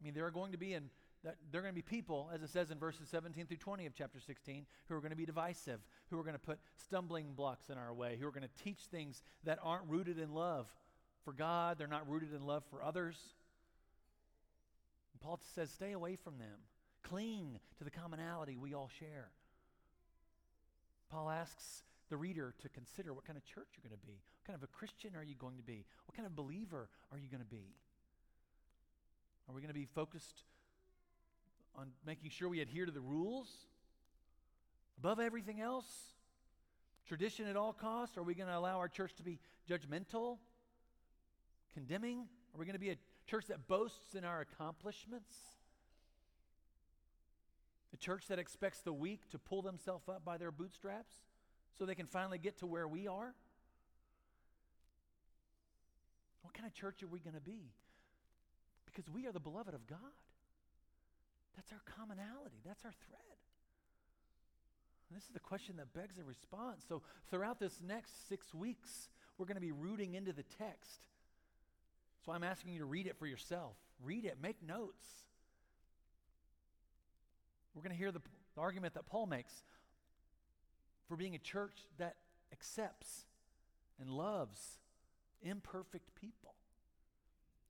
I 0.00 0.04
mean, 0.04 0.14
there 0.14 0.24
are 0.24 0.30
going 0.30 0.52
to 0.52 0.58
be 0.58 0.72
that 1.22 1.36
there 1.52 1.60
are 1.60 1.62
going 1.62 1.74
to 1.74 1.76
be 1.76 1.82
people, 1.82 2.30
as 2.32 2.40
it 2.42 2.48
says 2.48 2.70
in 2.70 2.78
verses 2.78 3.08
17 3.10 3.46
through 3.46 3.58
20 3.58 3.84
of 3.84 3.92
chapter 3.94 4.20
16, 4.20 4.64
who 4.88 4.94
are 4.94 5.00
going 5.00 5.10
to 5.10 5.16
be 5.16 5.26
divisive, 5.26 5.80
who 6.08 6.18
are 6.18 6.22
going 6.22 6.34
to 6.34 6.40
put 6.40 6.58
stumbling 6.76 7.34
blocks 7.34 7.68
in 7.68 7.76
our 7.76 7.92
way, 7.92 8.16
who 8.18 8.26
are 8.26 8.32
going 8.32 8.42
to 8.42 8.64
teach 8.64 8.78
things 8.90 9.22
that 9.44 9.58
aren't 9.62 9.86
rooted 9.86 10.18
in 10.18 10.32
love 10.32 10.66
for 11.24 11.34
God, 11.34 11.76
they're 11.76 11.86
not 11.86 12.08
rooted 12.08 12.32
in 12.32 12.46
love 12.46 12.62
for 12.70 12.82
others. 12.82 13.18
And 15.12 15.20
Paul 15.20 15.38
says, 15.54 15.70
stay 15.70 15.92
away 15.92 16.16
from 16.16 16.38
them. 16.38 16.58
Cling 17.08 17.58
to 17.78 17.84
the 17.84 17.90
commonality 17.90 18.56
we 18.56 18.74
all 18.74 18.90
share. 18.98 19.30
Paul 21.10 21.30
asks 21.30 21.82
the 22.10 22.16
reader 22.16 22.54
to 22.60 22.68
consider 22.68 23.14
what 23.14 23.26
kind 23.26 23.36
of 23.36 23.44
church 23.44 23.68
you're 23.74 23.88
going 23.88 23.98
to 23.98 24.06
be. 24.06 24.20
What 24.38 24.46
kind 24.46 24.56
of 24.56 24.62
a 24.62 24.66
Christian 24.66 25.16
are 25.16 25.22
you 25.22 25.34
going 25.34 25.56
to 25.56 25.62
be? 25.62 25.84
What 26.06 26.16
kind 26.16 26.26
of 26.26 26.36
believer 26.36 26.88
are 27.12 27.18
you 27.18 27.28
going 27.28 27.42
to 27.42 27.46
be? 27.46 27.74
Are 29.48 29.54
we 29.54 29.60
going 29.60 29.72
to 29.72 29.78
be 29.78 29.86
focused 29.86 30.42
on 31.76 31.88
making 32.06 32.30
sure 32.30 32.48
we 32.48 32.60
adhere 32.60 32.84
to 32.84 32.92
the 32.92 33.00
rules 33.00 33.48
above 34.98 35.20
everything 35.20 35.60
else? 35.60 35.86
Tradition 37.06 37.46
at 37.46 37.56
all 37.56 37.72
costs? 37.72 38.18
Are 38.18 38.22
we 38.22 38.34
going 38.34 38.48
to 38.48 38.56
allow 38.56 38.78
our 38.78 38.88
church 38.88 39.14
to 39.16 39.22
be 39.22 39.38
judgmental, 39.68 40.36
condemning? 41.72 42.26
Are 42.54 42.58
we 42.58 42.66
going 42.66 42.74
to 42.74 42.80
be 42.80 42.90
a 42.90 42.96
church 43.26 43.46
that 43.46 43.66
boasts 43.66 44.14
in 44.14 44.24
our 44.24 44.40
accomplishments? 44.40 45.34
A 47.92 47.96
church 47.96 48.26
that 48.28 48.38
expects 48.38 48.80
the 48.80 48.92
weak 48.92 49.28
to 49.30 49.38
pull 49.38 49.62
themselves 49.62 50.08
up 50.08 50.24
by 50.24 50.36
their 50.36 50.50
bootstraps 50.50 51.14
so 51.78 51.86
they 51.86 51.94
can 51.94 52.06
finally 52.06 52.38
get 52.38 52.58
to 52.58 52.66
where 52.66 52.86
we 52.86 53.06
are? 53.06 53.34
What 56.42 56.54
kind 56.54 56.66
of 56.66 56.74
church 56.74 57.02
are 57.02 57.08
we 57.08 57.20
going 57.20 57.34
to 57.34 57.40
be? 57.40 57.72
Because 58.86 59.08
we 59.08 59.26
are 59.26 59.32
the 59.32 59.40
beloved 59.40 59.74
of 59.74 59.86
God. 59.86 59.98
That's 61.56 61.72
our 61.72 61.82
commonality, 61.96 62.60
that's 62.64 62.84
our 62.84 62.94
thread. 63.06 63.38
And 65.08 65.16
this 65.16 65.24
is 65.24 65.32
the 65.32 65.40
question 65.40 65.76
that 65.78 65.92
begs 65.94 66.18
a 66.18 66.24
response. 66.24 66.84
So, 66.88 67.02
throughout 67.30 67.58
this 67.58 67.80
next 67.86 68.28
six 68.28 68.54
weeks, 68.54 69.08
we're 69.38 69.46
going 69.46 69.56
to 69.56 69.60
be 69.60 69.72
rooting 69.72 70.14
into 70.14 70.32
the 70.32 70.42
text. 70.42 71.08
So, 72.24 72.32
I'm 72.32 72.44
asking 72.44 72.74
you 72.74 72.78
to 72.80 72.84
read 72.84 73.06
it 73.06 73.16
for 73.18 73.26
yourself. 73.26 73.74
Read 74.04 74.24
it, 74.24 74.36
make 74.40 74.62
notes. 74.62 75.06
We're 77.78 77.84
going 77.84 77.96
to 77.96 77.98
hear 77.98 78.10
the, 78.10 78.22
the 78.56 78.60
argument 78.60 78.94
that 78.94 79.06
Paul 79.06 79.26
makes 79.26 79.62
for 81.06 81.16
being 81.16 81.36
a 81.36 81.38
church 81.38 81.76
that 81.98 82.16
accepts 82.52 83.24
and 84.00 84.10
loves 84.10 84.80
imperfect 85.42 86.12
people. 86.20 86.54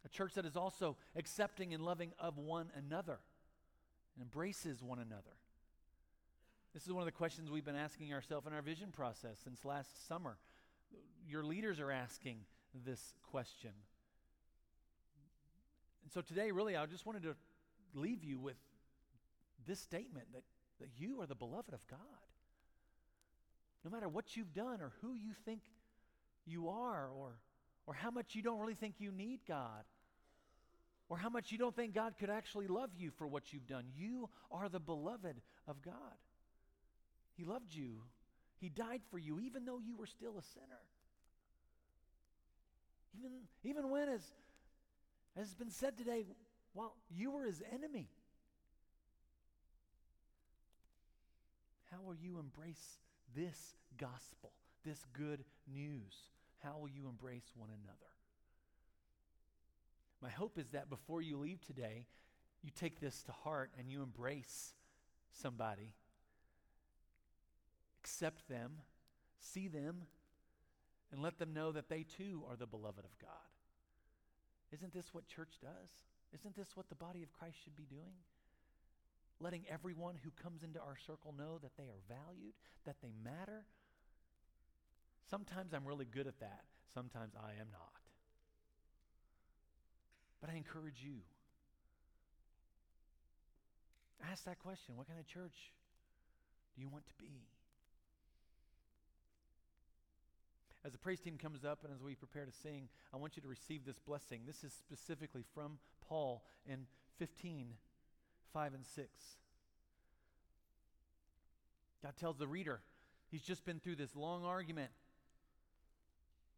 A 0.06 0.08
church 0.08 0.32
that 0.32 0.46
is 0.46 0.56
also 0.56 0.96
accepting 1.14 1.74
and 1.74 1.84
loving 1.84 2.12
of 2.18 2.38
one 2.38 2.70
another 2.74 3.18
and 4.14 4.22
embraces 4.22 4.82
one 4.82 4.98
another. 4.98 5.36
This 6.72 6.84
is 6.86 6.92
one 6.92 7.02
of 7.02 7.06
the 7.06 7.12
questions 7.12 7.50
we've 7.50 7.66
been 7.66 7.76
asking 7.76 8.14
ourselves 8.14 8.46
in 8.46 8.54
our 8.54 8.62
vision 8.62 8.88
process 8.90 9.36
since 9.44 9.62
last 9.66 10.08
summer. 10.08 10.38
Your 11.28 11.44
leaders 11.44 11.80
are 11.80 11.90
asking 11.90 12.38
this 12.86 13.12
question. 13.30 13.72
And 16.02 16.10
so 16.10 16.22
today, 16.22 16.50
really, 16.50 16.76
I 16.76 16.86
just 16.86 17.04
wanted 17.04 17.24
to 17.24 17.36
leave 17.92 18.24
you 18.24 18.38
with 18.38 18.56
this 19.68 19.80
statement 19.80 20.26
that, 20.32 20.42
that 20.80 20.88
you 20.96 21.20
are 21.20 21.26
the 21.26 21.34
beloved 21.34 21.72
of 21.72 21.86
God. 21.86 21.98
No 23.84 23.90
matter 23.90 24.08
what 24.08 24.36
you've 24.36 24.52
done 24.52 24.80
or 24.80 24.92
who 25.00 25.14
you 25.14 25.32
think 25.44 25.60
you 26.46 26.68
are 26.68 27.08
or, 27.08 27.38
or 27.86 27.94
how 27.94 28.10
much 28.10 28.34
you 28.34 28.42
don't 28.42 28.58
really 28.58 28.74
think 28.74 28.96
you 28.98 29.12
need 29.12 29.40
God 29.46 29.84
or 31.08 31.16
how 31.16 31.28
much 31.28 31.52
you 31.52 31.58
don't 31.58 31.74
think 31.74 31.94
God 31.94 32.14
could 32.18 32.30
actually 32.30 32.66
love 32.66 32.90
you 32.96 33.10
for 33.10 33.26
what 33.26 33.52
you've 33.52 33.66
done. 33.66 33.84
You 33.96 34.28
are 34.50 34.68
the 34.68 34.80
beloved 34.80 35.40
of 35.66 35.82
God. 35.82 35.94
He 37.36 37.44
loved 37.44 37.72
you, 37.72 38.02
He 38.58 38.68
died 38.68 39.02
for 39.10 39.18
you, 39.18 39.38
even 39.40 39.64
though 39.64 39.78
you 39.78 39.96
were 39.96 40.06
still 40.06 40.36
a 40.38 40.42
sinner. 40.42 40.82
Even, 43.18 43.38
even 43.64 43.90
when, 43.90 44.08
as, 44.08 44.22
as 45.36 45.46
has 45.46 45.54
been 45.54 45.70
said 45.70 45.96
today, 45.96 46.24
while 46.72 46.94
you 47.10 47.30
were 47.30 47.44
His 47.44 47.62
enemy. 47.72 48.08
How 51.90 51.98
will 52.02 52.14
you 52.14 52.38
embrace 52.38 52.98
this 53.34 53.74
gospel, 53.96 54.52
this 54.84 55.04
good 55.12 55.44
news? 55.72 56.14
How 56.58 56.76
will 56.78 56.88
you 56.88 57.08
embrace 57.08 57.50
one 57.56 57.70
another? 57.70 57.98
My 60.20 60.30
hope 60.30 60.58
is 60.58 60.70
that 60.70 60.90
before 60.90 61.22
you 61.22 61.38
leave 61.38 61.64
today, 61.64 62.06
you 62.62 62.70
take 62.74 63.00
this 63.00 63.22
to 63.24 63.32
heart 63.32 63.70
and 63.78 63.90
you 63.90 64.02
embrace 64.02 64.74
somebody, 65.32 65.92
accept 68.02 68.48
them, 68.48 68.72
see 69.38 69.68
them, 69.68 70.02
and 71.12 71.22
let 71.22 71.38
them 71.38 71.54
know 71.54 71.72
that 71.72 71.88
they 71.88 72.02
too 72.02 72.42
are 72.50 72.56
the 72.56 72.66
beloved 72.66 73.04
of 73.04 73.18
God. 73.20 73.30
Isn't 74.72 74.92
this 74.92 75.14
what 75.14 75.26
church 75.26 75.58
does? 75.62 75.90
Isn't 76.34 76.56
this 76.56 76.76
what 76.76 76.88
the 76.88 76.94
body 76.94 77.22
of 77.22 77.32
Christ 77.32 77.56
should 77.62 77.76
be 77.76 77.86
doing? 77.88 78.16
Letting 79.40 79.64
everyone 79.70 80.16
who 80.22 80.30
comes 80.42 80.62
into 80.62 80.80
our 80.80 80.96
circle 81.06 81.34
know 81.36 81.58
that 81.62 81.76
they 81.76 81.84
are 81.84 82.02
valued, 82.08 82.54
that 82.84 82.96
they 83.02 83.12
matter. 83.22 83.64
Sometimes 85.30 85.72
I'm 85.72 85.86
really 85.86 86.06
good 86.06 86.26
at 86.26 86.40
that, 86.40 86.64
sometimes 86.92 87.34
I 87.36 87.52
am 87.60 87.68
not. 87.70 88.02
But 90.40 90.50
I 90.50 90.54
encourage 90.54 91.02
you 91.02 91.20
ask 94.30 94.44
that 94.44 94.58
question 94.58 94.96
what 94.96 95.06
kind 95.06 95.18
of 95.18 95.26
church 95.26 95.72
do 96.74 96.82
you 96.82 96.88
want 96.88 97.06
to 97.06 97.14
be? 97.18 97.46
As 100.84 100.92
the 100.92 100.98
praise 100.98 101.20
team 101.20 101.36
comes 101.36 101.64
up 101.64 101.80
and 101.84 101.92
as 101.92 102.02
we 102.02 102.14
prepare 102.14 102.44
to 102.44 102.52
sing, 102.52 102.88
I 103.12 103.16
want 103.16 103.36
you 103.36 103.42
to 103.42 103.48
receive 103.48 103.84
this 103.84 103.98
blessing. 103.98 104.42
This 104.46 104.62
is 104.64 104.72
specifically 104.72 105.44
from 105.54 105.78
Paul 106.08 106.44
in 106.66 106.86
15, 107.18 107.74
5 108.52 108.74
and 108.74 108.86
6. 108.86 109.08
God 112.02 112.16
tells 112.16 112.38
the 112.38 112.46
reader, 112.46 112.80
he's 113.30 113.42
just 113.42 113.64
been 113.64 113.80
through 113.80 113.96
this 113.96 114.14
long 114.14 114.44
argument, 114.44 114.90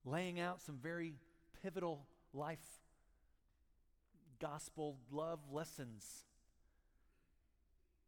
laying 0.04 0.38
out 0.38 0.60
some 0.60 0.78
very 0.82 1.14
pivotal 1.62 2.06
life 2.32 2.58
gospel 4.40 4.96
love 5.10 5.40
lessons. 5.52 6.24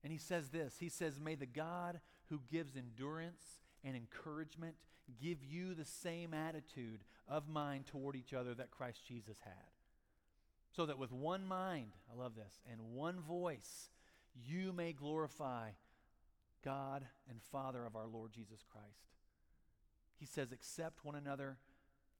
And 0.03 0.13
he 0.13 0.19
says 0.19 0.49
this 0.49 0.77
He 0.81 0.89
says, 0.89 1.21
May 1.21 1.35
the 1.35 1.47
God 1.47 2.01
who 2.29 2.41
gives 2.51 2.77
endurance 2.77 3.61
and 3.85 3.97
encouragement 3.97 4.75
give 5.21 5.45
you 5.45 5.75
the 5.75 5.85
same 5.85 6.33
attitude 6.33 7.01
of 7.29 7.49
mind 7.49 7.87
toward 7.87 8.17
each 8.17 8.33
other 8.33 8.55
that 8.55 8.71
Christ 8.71 9.07
Jesus 9.07 9.39
had. 9.45 9.72
So 10.75 10.87
that 10.87 10.99
with 10.99 11.13
one 11.13 11.47
mind, 11.47 11.93
I 12.11 12.19
love 12.19 12.35
this, 12.35 12.61
and 12.71 12.81
one 12.95 13.21
voice, 13.21 13.91
you 14.35 14.73
may 14.73 14.93
glorify 14.93 15.71
God 16.65 17.05
and 17.29 17.43
Father 17.43 17.85
of 17.85 17.95
our 17.95 18.07
Lord 18.07 18.33
Jesus 18.33 18.65
Christ. 18.71 19.13
He 20.19 20.27
says, 20.27 20.53
Accept 20.53 21.05
one 21.05 21.15
another 21.15 21.59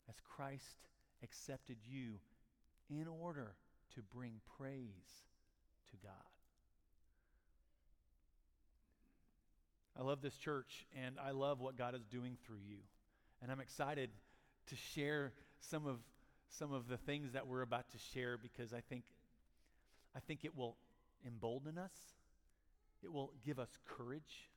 as 0.09 0.17
Christ 0.21 0.89
accepted 1.23 1.77
you 1.85 2.19
in 2.91 3.07
order 3.07 3.55
to 3.95 4.03
bring 4.03 4.41
praise 4.59 5.25
to 5.91 5.97
God. 6.03 6.13
I 9.99 10.03
love 10.03 10.23
this 10.23 10.37
church 10.37 10.87
and 11.05 11.17
I 11.25 11.31
love 11.31 11.61
what 11.61 11.77
God 11.77 11.95
is 11.95 12.05
doing 12.05 12.37
through 12.45 12.61
you. 12.67 12.79
And 13.43 13.53
I'm 13.53 13.61
excited 13.61 14.11
to 14.69 14.77
share 14.77 15.33
some 15.61 15.87
of 15.87 15.99
some 16.59 16.73
of 16.73 16.89
the 16.89 16.99
things 16.99 17.33
that 17.33 17.47
we're 17.47 17.63
about 17.63 17.91
to 17.91 17.99
share 18.13 18.37
because 18.37 18.73
I 18.73 18.81
think 18.81 19.05
I 20.15 20.21
think 20.21 20.45
it 20.45 20.57
will 20.57 20.77
embolden 21.27 21.79
us. 21.79 21.93
It 23.03 23.11
will 23.11 23.33
give 23.45 23.59
us 23.59 23.79
courage 23.87 24.51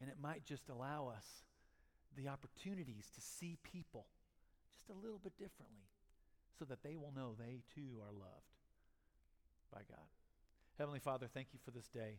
and 0.00 0.10
it 0.10 0.16
might 0.22 0.44
just 0.44 0.68
allow 0.68 1.08
us 1.08 1.24
the 2.16 2.28
opportunities 2.28 3.10
to 3.14 3.20
see 3.20 3.56
people 3.62 4.06
just 4.70 4.90
a 4.90 5.02
little 5.02 5.18
bit 5.18 5.32
differently 5.38 5.88
so 6.58 6.64
that 6.66 6.82
they 6.82 6.96
will 6.96 7.12
know 7.16 7.34
they 7.38 7.62
too 7.74 8.00
are 8.00 8.12
loved 8.12 8.58
by 9.72 9.80
God. 9.88 10.06
Heavenly 10.76 11.00
Father, 11.00 11.26
thank 11.32 11.48
you 11.52 11.58
for 11.64 11.70
this 11.70 11.88
day. 11.88 12.18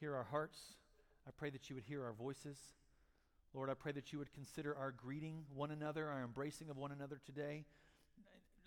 Hear 0.00 0.14
our 0.14 0.24
hearts. 0.24 0.74
I 1.26 1.30
pray 1.36 1.50
that 1.50 1.70
you 1.70 1.76
would 1.76 1.84
hear 1.84 2.04
our 2.04 2.12
voices. 2.12 2.58
Lord, 3.54 3.70
I 3.70 3.74
pray 3.74 3.92
that 3.92 4.12
you 4.12 4.18
would 4.18 4.32
consider 4.32 4.76
our 4.76 4.90
greeting 4.90 5.44
one 5.54 5.70
another, 5.70 6.08
our 6.08 6.22
embracing 6.22 6.68
of 6.68 6.76
one 6.76 6.90
another 6.90 7.20
today 7.24 7.64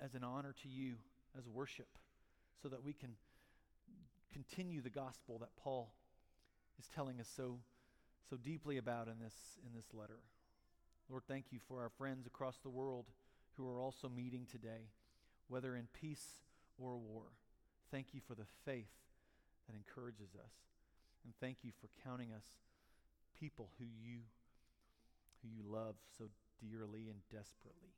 as 0.03 0.13
an 0.15 0.23
honor 0.23 0.53
to 0.63 0.69
you, 0.69 0.95
as 1.37 1.47
worship, 1.47 1.87
so 2.61 2.69
that 2.69 2.83
we 2.83 2.93
can 2.93 3.11
continue 4.31 4.81
the 4.81 4.89
gospel 4.89 5.37
that 5.39 5.55
Paul 5.55 5.91
is 6.79 6.87
telling 6.93 7.19
us 7.19 7.29
so, 7.35 7.59
so 8.29 8.37
deeply 8.37 8.77
about 8.77 9.07
in 9.07 9.19
this, 9.23 9.35
in 9.65 9.73
this 9.75 9.93
letter. 9.93 10.19
Lord, 11.09 11.23
thank 11.27 11.45
you 11.51 11.59
for 11.67 11.81
our 11.81 11.89
friends 11.89 12.25
across 12.25 12.57
the 12.57 12.69
world 12.69 13.05
who 13.53 13.67
are 13.69 13.79
also 13.79 14.09
meeting 14.09 14.45
today, 14.49 14.89
whether 15.47 15.75
in 15.75 15.87
peace 15.93 16.41
or 16.77 16.97
war. 16.97 17.23
Thank 17.91 18.07
you 18.13 18.21
for 18.27 18.35
the 18.35 18.47
faith 18.65 18.91
that 19.67 19.75
encourages 19.75 20.35
us. 20.35 20.51
And 21.23 21.33
thank 21.39 21.57
you 21.63 21.71
for 21.79 21.89
counting 22.03 22.31
us 22.31 22.45
people 23.39 23.69
who 23.79 23.85
you 23.85 24.19
who 25.41 25.49
you 25.49 25.63
love 25.69 25.95
so 26.17 26.25
dearly 26.59 27.09
and 27.09 27.19
desperately. 27.31 27.93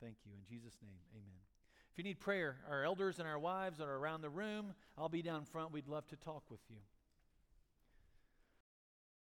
Thank 0.00 0.16
you. 0.24 0.32
In 0.32 0.44
Jesus' 0.48 0.76
name, 0.82 0.98
amen. 1.12 1.40
If 1.90 1.98
you 1.98 2.04
need 2.04 2.20
prayer, 2.20 2.56
our 2.70 2.84
elders 2.84 3.18
and 3.18 3.26
our 3.26 3.38
wives 3.38 3.80
are 3.80 3.94
around 3.96 4.20
the 4.20 4.28
room. 4.28 4.74
I'll 4.98 5.08
be 5.08 5.22
down 5.22 5.44
front. 5.44 5.72
We'd 5.72 5.88
love 5.88 6.06
to 6.08 6.16
talk 6.16 6.42
with 6.50 6.60
you. 6.68 6.76